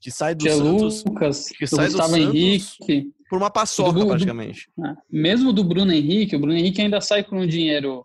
[0.00, 1.04] Que sai do Jean Santos.
[1.04, 2.14] Lucas, que sai do Santos.
[2.16, 4.68] Henrique por uma paçoca, do, praticamente.
[4.76, 8.04] Do, é, mesmo do Bruno Henrique, o Bruno Henrique ainda sai com um dinheiro,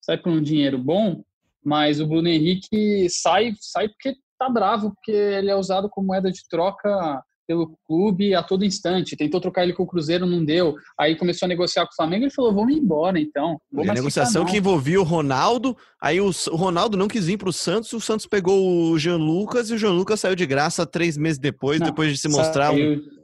[0.00, 1.24] sai com um dinheiro bom,
[1.64, 6.30] mas o Bruno Henrique sai, sai porque tá bravo, porque ele é usado como moeda
[6.30, 9.16] de troca pelo clube a todo instante.
[9.16, 10.76] Tentou trocar ele com o Cruzeiro, não deu.
[10.96, 13.60] Aí começou a negociar com o Flamengo e falou: vamos embora então.
[13.72, 15.76] Vou a negociação que envolvia o Ronaldo.
[16.00, 17.92] Aí o, Ronaldo não quis vir para o Santos.
[17.92, 21.40] O Santos pegou o Jean Lucas e o Jean Lucas saiu de graça três meses
[21.40, 23.20] depois, não, depois de se mostrar saiu, um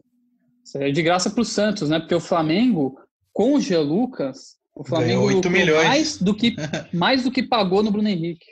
[0.83, 2.01] é de graça para o Santos, né?
[2.01, 2.99] Porque o Flamengo,
[3.33, 5.88] com o Gia Lucas, o Flamengo 8 milhões.
[5.88, 6.54] mais do que
[6.92, 8.44] mais do que pagou no Bruno Henrique.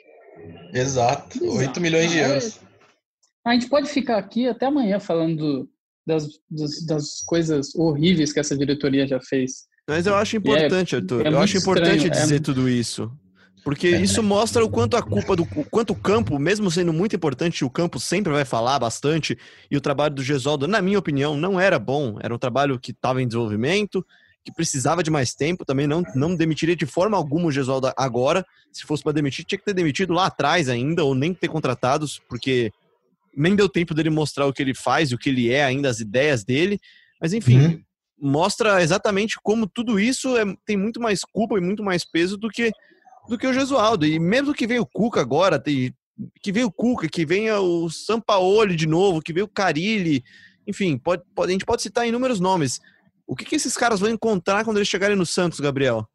[0.73, 1.57] Exato, Exato.
[1.57, 2.59] 8 milhões de euros.
[3.45, 5.69] A gente pode ficar aqui até amanhã falando
[6.05, 9.67] das, das, das coisas horríveis que essa diretoria já fez.
[9.87, 11.25] Mas eu acho é importante, é, Arthur.
[11.27, 12.39] É eu acho importante estranho, é dizer é...
[12.39, 13.11] tudo isso.
[13.63, 14.01] Porque é.
[14.01, 17.63] isso mostra o quanto a culpa do o quanto o campo, mesmo sendo muito importante,
[17.63, 19.37] o campo sempre vai falar bastante.
[19.69, 22.17] E o trabalho do Gesualdo, na minha opinião, não era bom.
[22.21, 24.05] Era um trabalho que estava em desenvolvimento,
[24.45, 25.65] que precisava de mais tempo.
[25.65, 28.45] Também não, não demitiria de forma alguma o Gesualdo agora.
[28.71, 32.21] Se fosse para demitir, tinha que ter demitido lá atrás ainda, ou nem ter contratados,
[32.29, 32.71] porque
[33.35, 35.99] nem deu tempo dele mostrar o que ele faz, o que ele é, ainda as
[35.99, 36.79] ideias dele.
[37.19, 37.83] Mas enfim, uhum.
[38.21, 42.49] mostra exatamente como tudo isso é, tem muito mais culpa e muito mais peso do
[42.49, 42.71] que
[43.27, 44.05] do que o Jesualdo.
[44.05, 45.91] E mesmo que veio o Cuca agora, tem,
[46.43, 50.23] que veio o Cuca, que venha o Sampaoli de novo, que veio o Carilli,
[50.67, 52.79] enfim, pode, pode, a gente pode citar inúmeros nomes.
[53.27, 56.07] O que, que esses caras vão encontrar quando eles chegarem no Santos, Gabriel?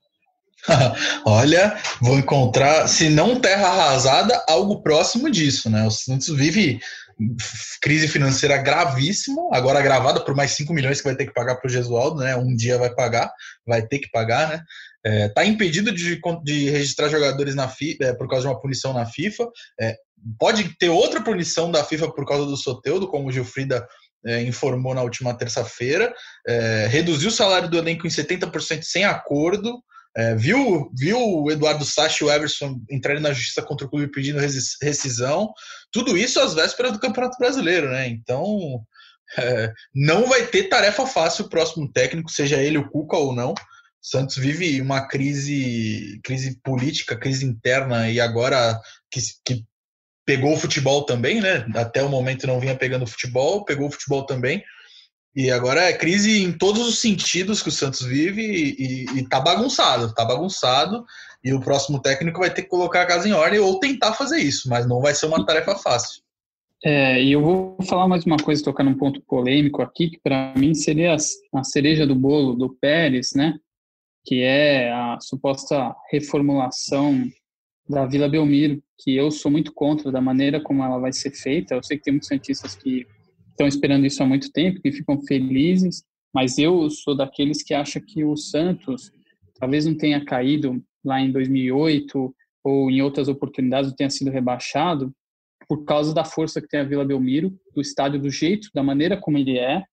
[1.24, 5.86] Olha, vou encontrar, se não terra arrasada, algo próximo disso, né?
[5.86, 6.80] O Santos vive
[7.82, 11.68] crise financeira gravíssima, agora agravada por mais 5 milhões que vai ter que pagar para
[11.68, 12.36] o Gesualdo, né?
[12.36, 13.30] Um dia vai pagar,
[13.66, 14.62] vai ter que pagar, né?
[15.04, 18.92] É, tá impedido de, de, registrar jogadores na FIFA, é, por causa de uma punição
[18.92, 19.48] na FIFA.
[19.80, 19.96] É,
[20.38, 23.86] pode ter outra punição da FIFA por causa do Soteudo, como o Gilfrida
[24.24, 26.12] é, informou na última terça-feira.
[26.46, 29.82] É, reduziu o salário do elenco em 70% sem acordo.
[30.16, 34.10] É, viu, viu o Eduardo Sacha e o Everson entrarem na justiça contra o clube
[34.10, 35.52] pedindo rescisão.
[35.92, 38.08] Tudo isso às vésperas do Campeonato Brasileiro, né?
[38.08, 38.82] Então,
[39.94, 43.54] não vai ter tarefa fácil o próximo técnico, seja ele o Cuca ou não.
[44.02, 48.80] Santos vive uma crise, crise política, crise interna e agora
[49.10, 49.64] que, que
[50.30, 51.66] pegou o futebol também, né?
[51.74, 54.62] Até o momento não vinha pegando futebol, pegou o futebol também.
[55.34, 59.28] E agora é crise em todos os sentidos que o Santos vive e, e, e
[59.28, 61.04] tá bagunçado, tá bagunçado.
[61.42, 64.38] E o próximo técnico vai ter que colocar a casa em ordem ou tentar fazer
[64.38, 66.22] isso, mas não vai ser uma tarefa fácil.
[66.84, 70.54] É, e eu vou falar mais uma coisa, tocar num ponto polêmico aqui, que para
[70.56, 73.54] mim seria a cereja do bolo do Pérez, né?
[74.24, 77.24] que é a suposta reformulação
[77.90, 81.74] da Vila Belmiro, que eu sou muito contra da maneira como ela vai ser feita.
[81.74, 83.04] Eu sei que tem muitos cientistas que
[83.50, 88.00] estão esperando isso há muito tempo, que ficam felizes, mas eu sou daqueles que acham
[88.00, 89.10] que o Santos
[89.58, 95.12] talvez não tenha caído lá em 2008 ou em outras oportunidades tenha sido rebaixado
[95.68, 99.16] por causa da força que tem a Vila Belmiro, do estádio do jeito, da maneira
[99.16, 99.84] como ele é,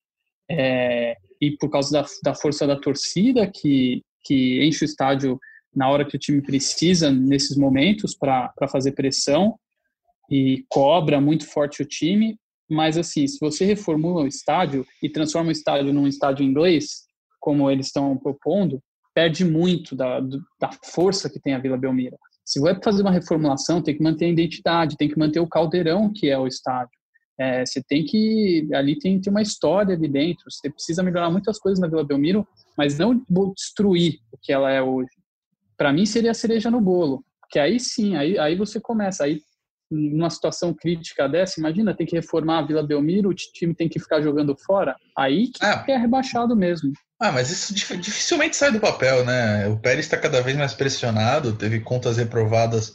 [0.50, 5.40] é, e por causa da, da força da torcida que, que enche o estádio
[5.78, 9.60] na hora que o time precisa, nesses momentos, para fazer pressão
[10.30, 12.36] e cobra muito forte o time.
[12.68, 17.06] Mas, assim, se você reformula o estádio e transforma o estádio num estádio inglês,
[17.40, 18.82] como eles estão propondo,
[19.14, 22.18] perde muito da, da força que tem a Vila Belmiro.
[22.44, 26.12] Se vai fazer uma reformulação, tem que manter a identidade, tem que manter o caldeirão
[26.12, 26.98] que é o estádio.
[27.40, 28.68] É, você tem que.
[28.74, 30.50] Ali tem, tem uma história ali dentro.
[30.50, 33.24] Você precisa melhorar muitas coisas na Vila Belmiro, mas não
[33.56, 35.12] destruir o que ela é hoje.
[35.78, 37.24] Para mim, seria a cereja no bolo.
[37.50, 39.24] Que aí sim, aí, aí você começa.
[39.24, 39.42] Aí,
[39.90, 44.00] numa situação crítica dessa, imagina, tem que reformar a Vila Belmiro, o time tem que
[44.00, 44.96] ficar jogando fora.
[45.18, 45.86] Aí que ah.
[45.88, 46.92] é rebaixado mesmo.
[47.20, 49.68] Ah, mas isso dificilmente sai do papel, né?
[49.68, 52.94] O Pérez está cada vez mais pressionado, teve contas reprovadas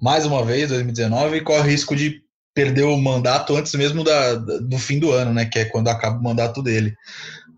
[0.00, 2.22] mais uma vez, 2019, e corre risco de
[2.54, 5.46] perdeu o mandato antes mesmo da, do fim do ano, né?
[5.46, 6.94] Que é quando acaba o mandato dele.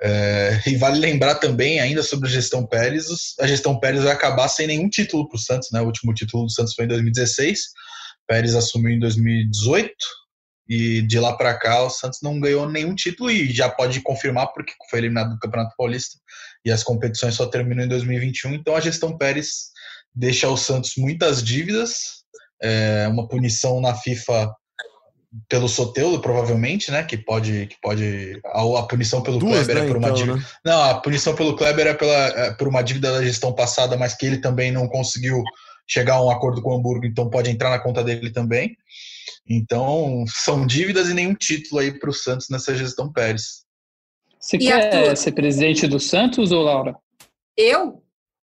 [0.01, 3.07] É, e vale lembrar também, ainda sobre a gestão Pérez,
[3.41, 5.81] a gestão Pérez vai acabar sem nenhum título para o Santos, né?
[5.81, 7.61] O último título do Santos foi em 2016,
[8.27, 9.93] Pérez assumiu em 2018
[10.69, 14.53] e de lá para cá o Santos não ganhou nenhum título e já pode confirmar
[14.53, 16.19] porque foi eliminado do Campeonato Paulista
[16.65, 18.55] e as competições só terminam em 2021.
[18.55, 19.71] Então a gestão Pérez
[20.15, 22.23] deixa ao Santos muitas dívidas,
[22.63, 24.53] é, uma punição na FIFA
[25.49, 27.03] pelo Soteudo, provavelmente, né?
[27.03, 27.67] Que pode.
[27.67, 30.37] Que pode a, a punição pelo Duas, Kleber né, é por uma então, dívida.
[30.37, 30.45] Né?
[30.64, 34.14] Não, a punição pelo Kleber é, pela, é por uma dívida da gestão passada, mas
[34.14, 35.43] que ele também não conseguiu
[35.87, 38.77] chegar a um acordo com o Hamburgo, então pode entrar na conta dele também.
[39.49, 43.64] Então, são dívidas e nenhum título aí para o Santos nessa gestão Pérez.
[44.38, 45.17] Você e quer Arthur?
[45.17, 46.95] ser presidente do Santos ou Laura?
[47.57, 48.03] Eu?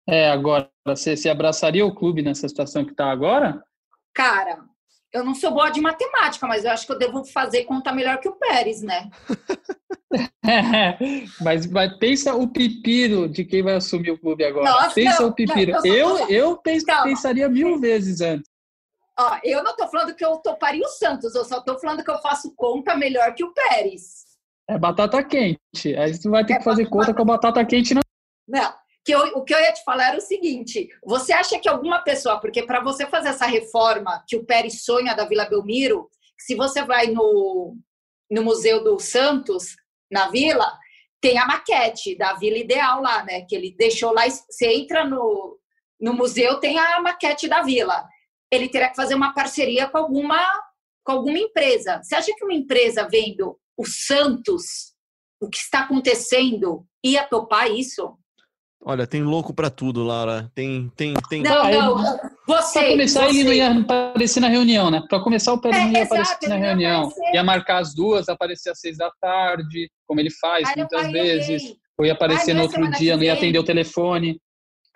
[0.08, 0.70] É, agora.
[0.86, 3.62] Você se abraçaria o clube nessa situação que está agora?
[4.14, 4.64] Cara,
[5.14, 8.18] eu não sou boa de matemática, mas eu acho que eu devo fazer conta melhor
[8.20, 9.10] que o Pérez, né?
[11.42, 14.70] mas, mas, pensa o pepino de quem vai assumir o clube agora.
[14.70, 15.74] Nossa, pensa não, o pepino.
[15.74, 18.50] Não, eu, eu, eu pens, pensaria mil vezes antes.
[19.20, 22.10] Ó, eu não tô falando que eu toparia o Santos, eu só tô falando que
[22.10, 24.24] eu faço conta melhor que o Pérez.
[24.70, 25.60] É batata quente.
[25.98, 27.94] Aí você vai ter é que fazer conta com a batata quente.
[27.94, 28.02] Não,
[28.48, 31.68] não que eu, o que eu ia te falar era o seguinte: você acha que
[31.68, 36.10] alguma pessoa, porque para você fazer essa reforma que o Pérez sonha da Vila Belmiro,
[36.38, 37.76] se você vai no,
[38.30, 39.76] no Museu do Santos,
[40.12, 40.72] na Vila,
[41.22, 43.42] tem a maquete da Vila Ideal lá, né?
[43.42, 44.24] Que ele deixou lá.
[44.28, 45.60] Você entra no,
[46.00, 48.08] no museu, tem a maquete da Vila.
[48.52, 50.44] Ele terá que fazer uma parceria com alguma,
[51.06, 52.02] com alguma empresa.
[52.04, 54.94] Você acha que uma empresa vendo o Santos,
[55.40, 58.18] o que está acontecendo, ia topar isso?
[58.84, 60.52] Olha, tem louco para tudo, Laura.
[60.56, 61.44] Tem, tem, tem.
[61.44, 62.20] Não, não.
[62.48, 62.80] Você.
[62.80, 63.30] Pra começar, você.
[63.30, 65.04] ele não ia aparecer na reunião, né?
[65.08, 67.04] Para começar, o Pedro é, não ia exato, aparecer na reunião.
[67.04, 67.36] Aparecer.
[67.36, 71.76] Ia marcar as duas, aparecer às seis da tarde, como ele faz Ai, muitas vezes.
[71.96, 74.42] Ou ia aparecer Ai, no outro dia, não ia atender o telefone.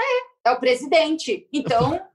[0.01, 1.47] É, é o presidente.
[1.53, 2.01] Então.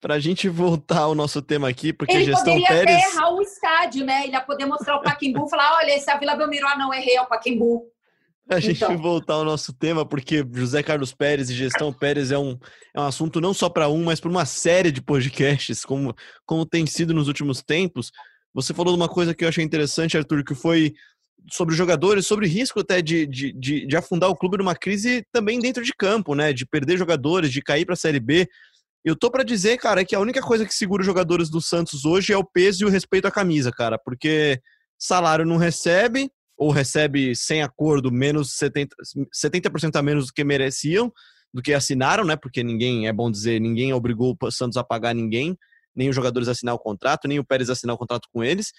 [0.00, 2.96] Para a gente voltar ao nosso tema aqui, porque ele a gestão poderia Pérez...
[2.96, 4.24] até errar o estádio, né?
[4.24, 6.76] Ele ia poder mostrar o Paquimbu e falar, olha, esse é a Vila Belmiro, ah,
[6.76, 7.86] não, errei, é o Paquimbu.
[8.50, 8.98] A gente então.
[8.98, 12.58] voltar ao nosso tema, porque José Carlos Pérez e gestão Pérez é um,
[12.94, 16.66] é um assunto não só para um, mas para uma série de podcasts, como, como
[16.66, 18.10] tem sido nos últimos tempos.
[18.52, 20.92] Você falou de uma coisa que eu achei interessante, Arthur, que foi
[21.50, 25.58] sobre jogadores, sobre risco até de, de, de, de afundar o clube numa crise também
[25.58, 26.52] dentro de campo, né?
[26.52, 28.46] De perder jogadores, de cair para a Série B.
[29.04, 32.04] Eu tô para dizer, cara, que a única coisa que segura os jogadores do Santos
[32.04, 34.60] hoje é o peso e o respeito à camisa, cara, porque
[34.96, 38.88] salário não recebe, ou recebe sem acordo menos 70%,
[39.32, 41.12] 70 a menos do que mereciam,
[41.52, 42.36] do que assinaram, né?
[42.36, 45.56] Porque ninguém, é bom dizer, ninguém obrigou o Santos a pagar ninguém,
[45.94, 48.42] nem os jogadores a assinar o contrato, nem o Pérez a assinar o contrato com
[48.42, 48.72] eles.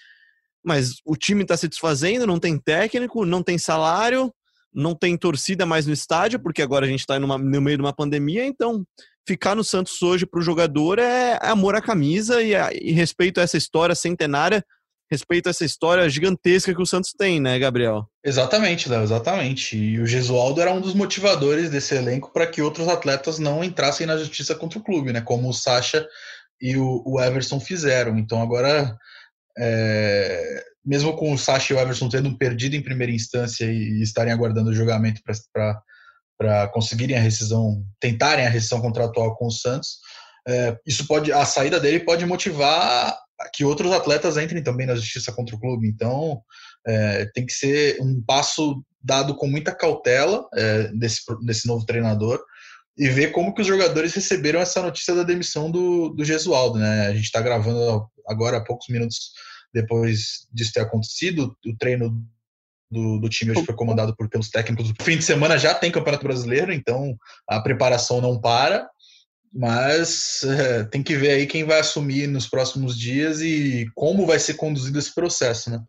[0.64, 4.32] Mas o time está se desfazendo, não tem técnico, não tem salário,
[4.72, 7.92] não tem torcida mais no estádio, porque agora a gente está no meio de uma
[7.92, 8.84] pandemia, então
[9.26, 13.42] ficar no Santos hoje para o jogador é amor à camisa e, e respeito a
[13.42, 14.64] essa história centenária
[15.10, 18.08] respeito a essa história gigantesca que o Santos tem, né, Gabriel?
[18.24, 19.76] Exatamente, Léo, exatamente.
[19.76, 24.06] E o Gesualdo era um dos motivadores desse elenco para que outros atletas não entrassem
[24.06, 25.20] na justiça contra o clube, né?
[25.20, 26.06] Como o Sacha
[26.60, 28.18] e o, o Everson fizeram.
[28.18, 28.96] Então agora,
[29.58, 34.32] é, mesmo com o Sacha e o Everson tendo perdido em primeira instância e, estarem
[34.32, 35.20] aguardando o julgamento
[36.38, 39.98] para conseguirem a rescisão, tentarem a rescisão contratual com o Santos,
[40.46, 43.16] é, isso pode, a saída dele pode motivar
[43.52, 45.88] que outros atletas entrem também na justiça contra o clube.
[45.88, 46.40] Então,
[46.86, 52.42] é, tem que ser um passo dado com muita cautela é, desse, desse novo treinador
[52.96, 56.78] e ver como que os jogadores receberam essa notícia da demissão do, do Gesualdo.
[56.78, 57.08] Né?
[57.08, 59.32] A gente está gravando agora, poucos minutos
[59.72, 62.24] depois disso ter acontecido, o treino
[62.88, 64.92] do, do time hoje foi comandado por, pelos técnicos.
[65.02, 67.16] Fim de semana já tem Campeonato Brasileiro, então
[67.48, 68.88] a preparação não para.
[69.54, 74.38] Mas é, tem que ver aí quem vai assumir nos próximos dias e como vai
[74.38, 75.80] ser conduzido esse processo, né?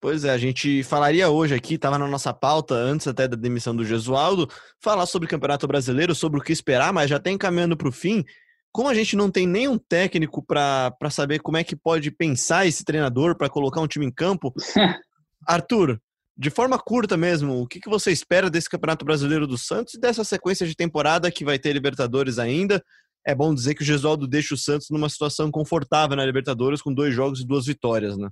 [0.00, 3.74] Pois é, a gente falaria hoje aqui, estava na nossa pauta, antes até da demissão
[3.74, 4.48] do Gesualdo,
[4.80, 7.92] falar sobre o Campeonato Brasileiro, sobre o que esperar, mas já está encaminhando para o
[7.92, 8.24] fim.
[8.70, 12.84] Como a gente não tem nenhum técnico para saber como é que pode pensar esse
[12.84, 14.54] treinador para colocar um time em campo,
[15.44, 16.00] Arthur,
[16.36, 20.00] de forma curta mesmo, o que, que você espera desse Campeonato Brasileiro do Santos e
[20.00, 22.80] dessa sequência de temporada que vai ter Libertadores ainda?
[23.28, 26.94] É bom dizer que o Gesualdo deixa o Santos numa situação confortável na Libertadores com
[26.94, 28.30] dois jogos e duas vitórias, né?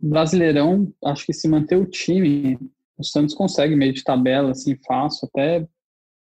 [0.00, 2.58] Brasileirão, acho que se manter o time,
[2.96, 5.68] o Santos consegue meio de tabela, assim, fácil, até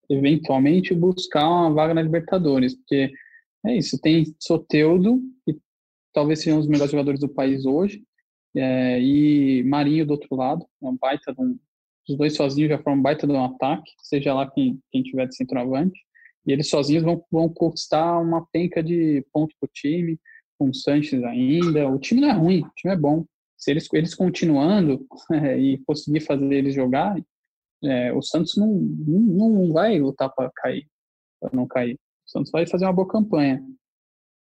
[0.10, 3.10] eventualmente buscar uma vaga na Libertadores, porque
[3.65, 5.58] é isso, tem Soteudo, que
[6.13, 8.04] talvez seja um dos melhores jogadores do país hoje,
[8.54, 11.58] é, e Marinho do outro lado, é um baita de um,
[12.10, 15.25] os dois sozinhos já foram um baita de um ataque, seja lá quem, quem tiver
[15.25, 15.97] de centroavante,
[16.45, 20.19] e eles sozinhos vão, vão conquistar uma penca de pontos para o time,
[20.58, 21.88] com o Sanches ainda.
[21.88, 23.25] O time não é ruim, o time é bom.
[23.58, 27.15] Se eles, eles continuando é, e conseguir fazer eles jogar,
[27.84, 30.88] é, o Santos não, não, não vai lutar para cair,
[31.39, 31.95] para não cair.
[32.28, 33.63] O Santos vai fazer uma boa campanha.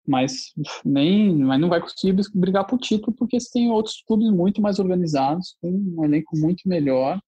[0.06, 0.52] Mas
[0.84, 5.56] nem mas não vai conseguir brigar por título porque tem outros clubes muito mais organizados,
[5.60, 7.20] com um elenco muito melhor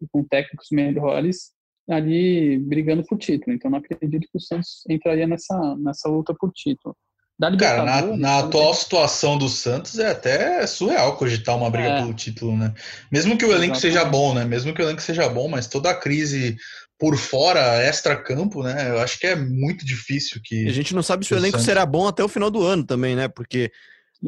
[0.00, 1.55] e com técnicos melhores
[1.88, 3.54] ali brigando por título.
[3.54, 6.96] Então não acredito que o Santos entraria nessa nessa luta por título.
[7.38, 12.00] Da Cara, na, na atual situação do Santos é até surreal cogitar uma briga é.
[12.00, 12.72] pelo título, né?
[13.12, 13.80] Mesmo que o elenco Exatamente.
[13.80, 14.44] seja bom, né?
[14.46, 16.56] Mesmo que o elenco seja bom, mas toda a crise
[16.98, 18.90] por fora, extra-campo, né?
[18.90, 20.66] Eu acho que é muito difícil que.
[20.66, 21.66] A gente não sabe se o, o elenco Santos...
[21.66, 23.28] será bom até o final do ano também, né?
[23.28, 23.70] Porque,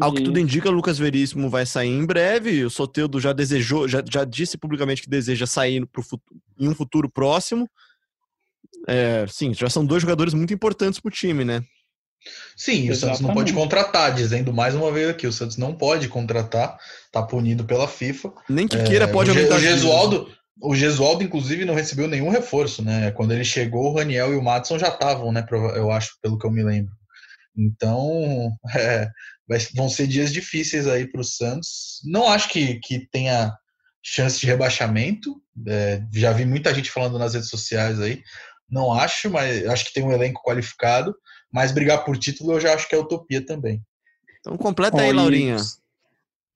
[0.00, 2.64] ao que tudo indica, o Lucas Veríssimo vai sair em breve.
[2.64, 6.74] O Soteudo já desejou, já, já disse publicamente que deseja sair pro futuro, em um
[6.74, 7.68] futuro próximo.
[8.86, 11.62] É, sim, já são dois jogadores muito importantes pro time, né?
[12.56, 16.08] Sim, o Santos não pode contratar, dizendo mais uma vez aqui, o Santos não pode
[16.08, 16.76] contratar,
[17.12, 18.32] tá punido pela FIFA.
[18.48, 19.56] Nem que queira é, pode aumentar.
[19.56, 20.28] O Gesualdo,
[20.60, 23.12] o Gesualdo, inclusive, não recebeu nenhum reforço, né?
[23.12, 25.46] Quando ele chegou, o Raniel e o Matson já estavam, né?
[25.76, 26.92] Eu acho, pelo que eu me lembro.
[27.56, 29.08] Então, é,
[29.74, 32.00] vão ser dias difíceis aí para o Santos.
[32.04, 33.56] Não acho que, que tenha
[34.02, 35.40] chance de rebaixamento.
[35.66, 38.22] É, já vi muita gente falando nas redes sociais aí.
[38.68, 41.14] Não acho, mas acho que tem um elenco qualificado.
[41.52, 43.82] Mas brigar por título eu já acho que é utopia também.
[44.40, 45.56] Então completa aí, Laurinha.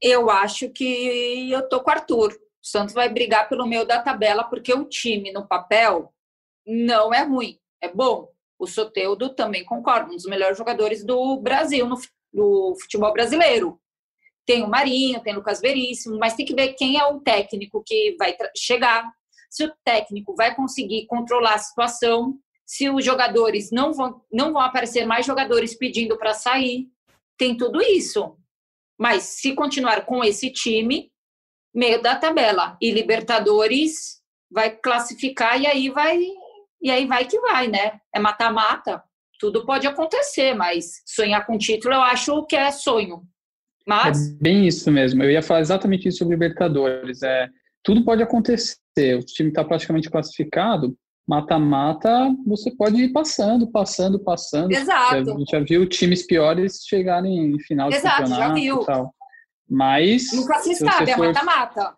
[0.00, 2.32] Eu acho que eu tô com o Arthur.
[2.32, 6.12] O Santos vai brigar pelo meio da tabela, porque o time no papel
[6.66, 8.28] não é ruim, é bom.
[8.58, 11.96] O Soteudo também concordo, um dos melhores jogadores do Brasil, no,
[12.32, 13.78] do futebol brasileiro.
[14.46, 17.82] Tem o Marinho, tem o Lucas Veríssimo, mas tem que ver quem é o técnico
[17.84, 19.08] que vai chegar.
[19.50, 24.62] Se o técnico vai conseguir controlar a situação, se os jogadores não vão, não vão
[24.62, 26.88] aparecer mais jogadores pedindo para sair.
[27.36, 28.36] Tem tudo isso.
[28.98, 31.12] Mas se continuar com esse time,
[31.74, 32.76] meio da tabela.
[32.80, 36.18] E Libertadores vai classificar e aí vai
[36.80, 38.00] e aí vai que vai, né?
[38.12, 39.02] É mata-mata.
[39.42, 43.24] Tudo pode acontecer, mas sonhar com título eu acho que é sonho.
[43.84, 45.20] Mas é bem isso mesmo.
[45.20, 47.24] Eu ia falar exatamente isso sobre Libertadores.
[47.24, 47.48] É,
[47.82, 48.78] tudo pode acontecer.
[49.18, 54.70] O time está praticamente classificado mata-mata, você pode ir passando, passando, passando.
[54.70, 55.32] Exato.
[55.34, 58.82] A gente já viu times piores chegarem em final de Exato, campeonato já viu.
[58.82, 59.14] e tal.
[59.68, 60.32] Mas...
[60.32, 61.96] Nunca se sabe, é mata-mata.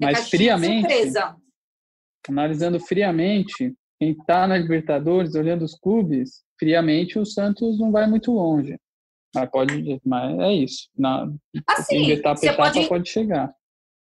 [0.00, 1.36] É Mas friamente, surpresa.
[2.28, 8.30] analisando friamente, quem está na Libertadores, olhando os clubes, friamente o Santos não vai muito
[8.30, 8.78] longe.
[9.34, 10.88] Mas pode, mas é isso.
[10.96, 11.28] Na,
[11.66, 13.52] assim, etapa, você etapa pode, pode chegar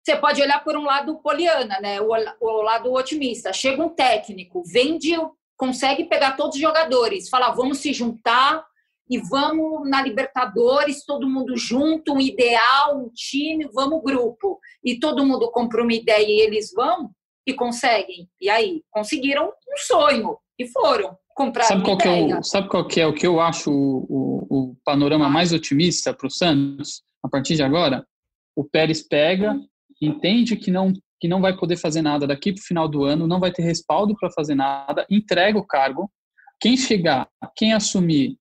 [0.04, 2.02] você pode olhar por um lado poliana, né?
[2.02, 3.54] O, o, lado otimista.
[3.54, 5.12] Chega um técnico, vende,
[5.56, 8.66] consegue pegar todos os jogadores, fala, vamos se juntar
[9.08, 14.60] e vamos na Libertadores, todo mundo junto, um ideal, um time, vamos grupo.
[14.84, 17.12] E todo mundo compra uma ideia e eles vão
[17.46, 18.28] e conseguem.
[18.40, 22.34] E aí, conseguiram um sonho e foram comprar sabe qual ideia.
[22.34, 25.51] É o, sabe qual que é o que eu acho o, o, o panorama mais
[25.51, 28.06] otimista para o Santos a partir de agora?
[28.56, 29.60] O Pérez pega,
[30.01, 33.27] entende que não que não vai poder fazer nada daqui para o final do ano,
[33.27, 36.12] não vai ter respaldo para fazer nada, entrega o cargo.
[36.60, 38.38] Quem chegar, quem assumir,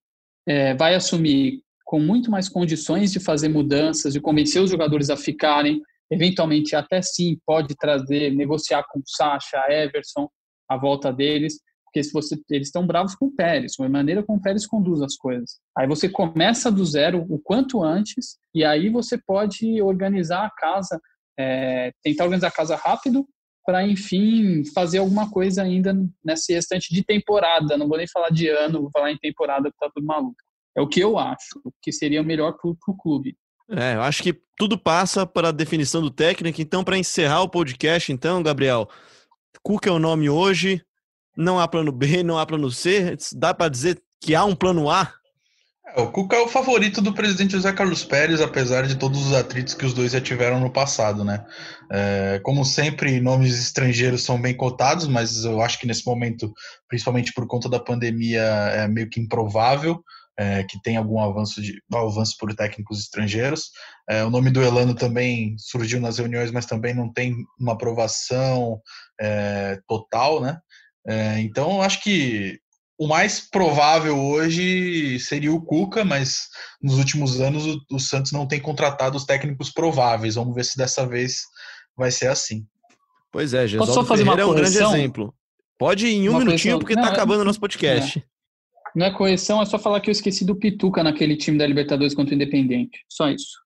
[0.47, 5.15] é, vai assumir com muito mais condições de fazer mudanças, de convencer os jogadores a
[5.15, 5.79] ficarem,
[6.09, 10.27] eventualmente até sim pode trazer, negociar com Sacha, Everson,
[10.67, 11.59] a volta deles,
[11.91, 15.01] porque se você, eles estão bravos com o Pérez, a maneira como o Pérez conduz
[15.01, 15.59] as coisas.
[15.77, 20.99] Aí você começa do zero o quanto antes, e aí você pode organizar a casa
[21.37, 23.25] é, tentar organizar a casa rápido
[23.65, 27.77] para, enfim, fazer alguma coisa ainda nesse restante de temporada.
[27.77, 30.35] Não vou nem falar de ano, vou falar em temporada, que tá tudo maluco.
[30.75, 33.35] É o que eu acho, que seria o melhor para o clube.
[33.69, 36.61] É, eu acho que tudo passa para a definição do técnico.
[36.61, 38.89] Então, para encerrar o podcast, então, Gabriel,
[39.63, 40.83] Cuca é o nome hoje,
[41.35, 43.15] não há plano B, não há plano C.
[43.35, 45.13] Dá para dizer que há um plano A?
[45.95, 49.33] É, o Cuca é o favorito do presidente José Carlos Pérez, apesar de todos os
[49.33, 51.45] atritos que os dois já tiveram no passado, né?
[51.91, 56.53] É, como sempre, nomes estrangeiros são bem cotados, mas eu acho que nesse momento,
[56.87, 60.01] principalmente por conta da pandemia, é meio que improvável.
[60.39, 63.69] É, que tem algum avanço, de, avanço por técnicos estrangeiros.
[64.09, 68.81] É, o nome do Elano também surgiu nas reuniões, mas também não tem uma aprovação
[69.19, 70.57] é, total, né?
[71.07, 72.59] É, então, acho que
[72.97, 76.47] o mais provável hoje seria o Cuca, mas
[76.81, 80.35] nos últimos anos o, o Santos não tem contratado os técnicos prováveis.
[80.35, 81.41] Vamos ver se dessa vez
[81.97, 82.65] vai ser assim.
[83.31, 85.33] Pois é, Jesus Ferreira é um grande exemplo.
[85.79, 86.79] Pode ir em um uma minutinho, correção.
[86.79, 87.45] porque está acabando o é...
[87.45, 88.19] nosso podcast.
[88.19, 88.23] É.
[88.93, 92.13] Não é correção, é só falar que eu esqueci do Pituca naquele time da Libertadores
[92.13, 93.03] contra o Independente.
[93.09, 93.60] Só isso.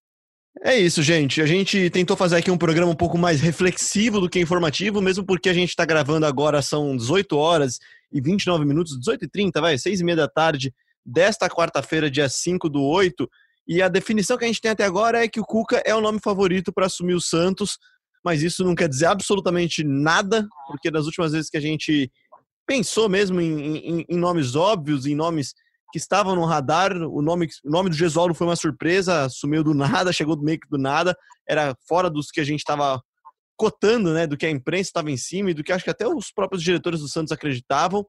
[0.64, 1.41] É isso, gente.
[1.41, 5.26] A gente tentou fazer aqui um programa um pouco mais reflexivo do que informativo, mesmo
[5.26, 7.80] porque a gente está gravando agora, são 18 horas
[8.12, 10.74] e 29 minutos, 18 e 30, vai, 6 e meia da tarde
[11.06, 13.30] desta quarta-feira, dia 5 do 8.
[13.68, 16.01] E a definição que a gente tem até agora é que o Cuca é o
[16.01, 17.78] nome favorito para assumir o Santos,
[18.24, 22.10] mas isso não quer dizer absolutamente nada, porque das últimas vezes que a gente
[22.66, 25.53] pensou mesmo em, em, em nomes óbvios, em nomes
[25.95, 26.91] que estavam no radar.
[26.91, 30.67] O nome, o nome do Gesualdo foi uma surpresa, sumiu do nada, chegou meio que
[30.67, 31.17] do nada,
[31.47, 33.01] era fora dos que a gente estava
[33.55, 36.05] cotando, né, do que a imprensa estava em cima e do que acho que até
[36.05, 38.05] os próprios diretores do Santos acreditavam.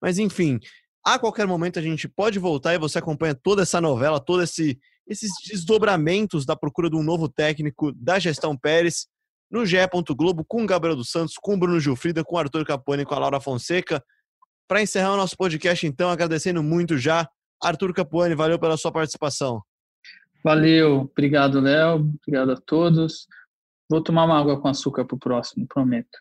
[0.00, 0.58] Mas enfim,
[1.04, 4.78] a qualquer momento a gente pode voltar e você acompanha toda essa novela, todos esse,
[5.06, 9.08] esses desdobramentos da procura de um novo técnico da gestão Pérez
[9.50, 9.76] no GE.
[10.16, 13.14] Globo com o Gabriel dos Santos, com o Bruno Gilfrida, com o Arthur Capone com
[13.14, 14.02] a Laura Fonseca.
[14.68, 17.28] Para encerrar o nosso podcast, então, agradecendo muito já.
[17.62, 19.62] Arthur Capuani, valeu pela sua participação.
[20.44, 23.26] Valeu, obrigado, Léo, obrigado a todos.
[23.88, 26.18] Vou tomar uma água com açúcar pro próximo, prometo.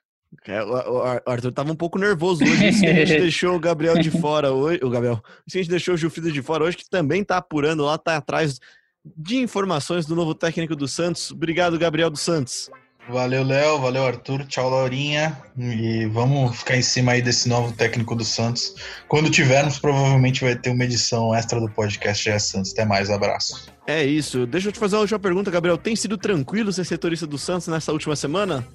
[0.47, 3.97] É, o Arthur estava um pouco nervoso hoje, isso que a gente deixou o Gabriel
[3.97, 4.79] de fora hoje.
[4.83, 7.37] O Gabriel, isso que a gente deixou o Gilfrido de fora hoje, que também está
[7.37, 8.59] apurando lá, está atrás
[9.03, 11.31] de informações do novo técnico do Santos.
[11.31, 12.69] Obrigado, Gabriel dos Santos.
[13.07, 13.79] Valeu, Léo.
[13.79, 14.45] Valeu, Arthur.
[14.45, 15.37] Tchau, Laurinha.
[15.57, 18.75] E vamos ficar em cima aí desse novo técnico do Santos.
[19.07, 22.71] Quando tivermos, provavelmente vai ter uma edição extra do podcast GE Santos.
[22.71, 23.67] Até mais, abraço.
[23.85, 24.47] É isso.
[24.47, 25.77] Deixa eu te fazer uma última pergunta, Gabriel.
[25.77, 28.65] Tem sido tranquilo ser setorista do Santos nessa última semana?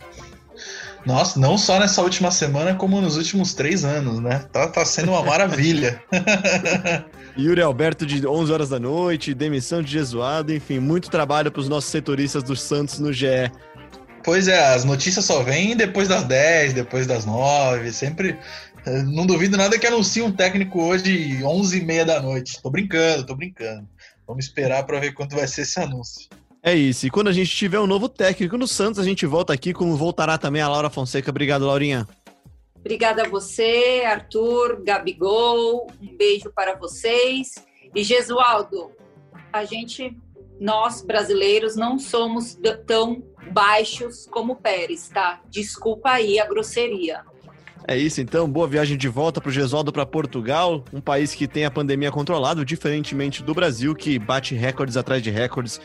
[1.05, 4.45] Nossa, não só nessa última semana, como nos últimos três anos, né?
[4.53, 6.03] Tá, tá sendo uma maravilha.
[7.39, 11.69] Yuri Alberto de 11 horas da noite, demissão de Jesuado, enfim, muito trabalho para os
[11.69, 13.51] nossos setoristas do Santos no GE.
[14.23, 18.39] Pois é, as notícias só vêm depois das 10, depois das 9, sempre.
[18.87, 22.61] Eh, não duvido nada que anuncie um técnico hoje 11 e meia da noite.
[22.63, 23.89] Tô brincando, tô brincando.
[24.27, 26.29] Vamos esperar para ver quanto vai ser esse anúncio.
[26.63, 27.07] É isso.
[27.07, 29.97] E quando a gente tiver um novo técnico no Santos, a gente volta aqui, como
[29.97, 31.31] voltará também a Laura Fonseca.
[31.31, 32.07] Obrigado, Laurinha.
[32.79, 35.91] Obrigada a você, Arthur, Gabigol.
[36.01, 37.55] Um beijo para vocês.
[37.95, 38.93] E Gesualdo,
[39.53, 40.17] a gente
[40.61, 45.41] nós brasileiros não somos tão baixos como Pérez, tá?
[45.49, 47.23] Desculpa aí a grosseria.
[47.89, 48.49] É isso, então.
[48.49, 52.13] Boa viagem de volta para o Gesualdo para Portugal, um país que tem a pandemia
[52.13, 55.81] controlada, diferentemente do Brasil, que bate recordes atrás de recordes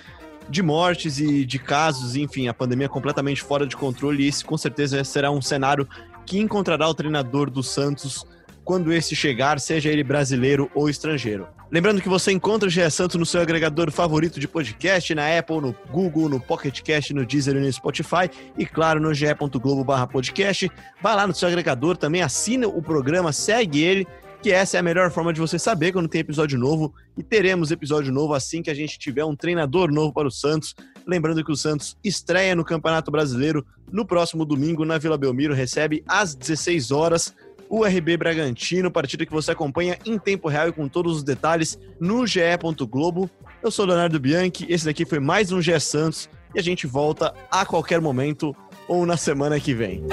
[0.47, 4.23] de mortes e de casos, enfim, a pandemia completamente fora de controle.
[4.23, 5.87] E esse, com certeza, será um cenário
[6.25, 8.25] que encontrará o treinador do Santos
[8.65, 11.47] quando esse chegar, seja ele brasileiro ou estrangeiro.
[11.71, 15.61] Lembrando que você encontra o GE Santos no seu agregador favorito de podcast, na Apple,
[15.61, 20.71] no Google, no Pocket Cast, no Deezer e no Spotify e, claro, no ge.globo podcast.
[21.01, 24.07] Vai lá no seu agregador, também assina o programa, segue ele,
[24.41, 27.71] que essa é a melhor forma de você saber quando tem episódio novo e teremos
[27.71, 30.75] episódio novo assim que a gente tiver um treinador novo para o Santos.
[31.05, 36.03] Lembrando que o Santos estreia no Campeonato Brasileiro no próximo domingo na Vila Belmiro, recebe
[36.07, 37.33] às 16 horas
[37.69, 41.77] o RB Bragantino, partida que você acompanha em tempo real e com todos os detalhes
[41.99, 42.41] no ge.
[42.89, 43.29] Globo.
[43.63, 47.33] Eu sou Leonardo Bianchi, esse daqui foi mais um GE Santos e a gente volta
[47.49, 48.55] a qualquer momento
[48.87, 50.03] ou na semana que vem.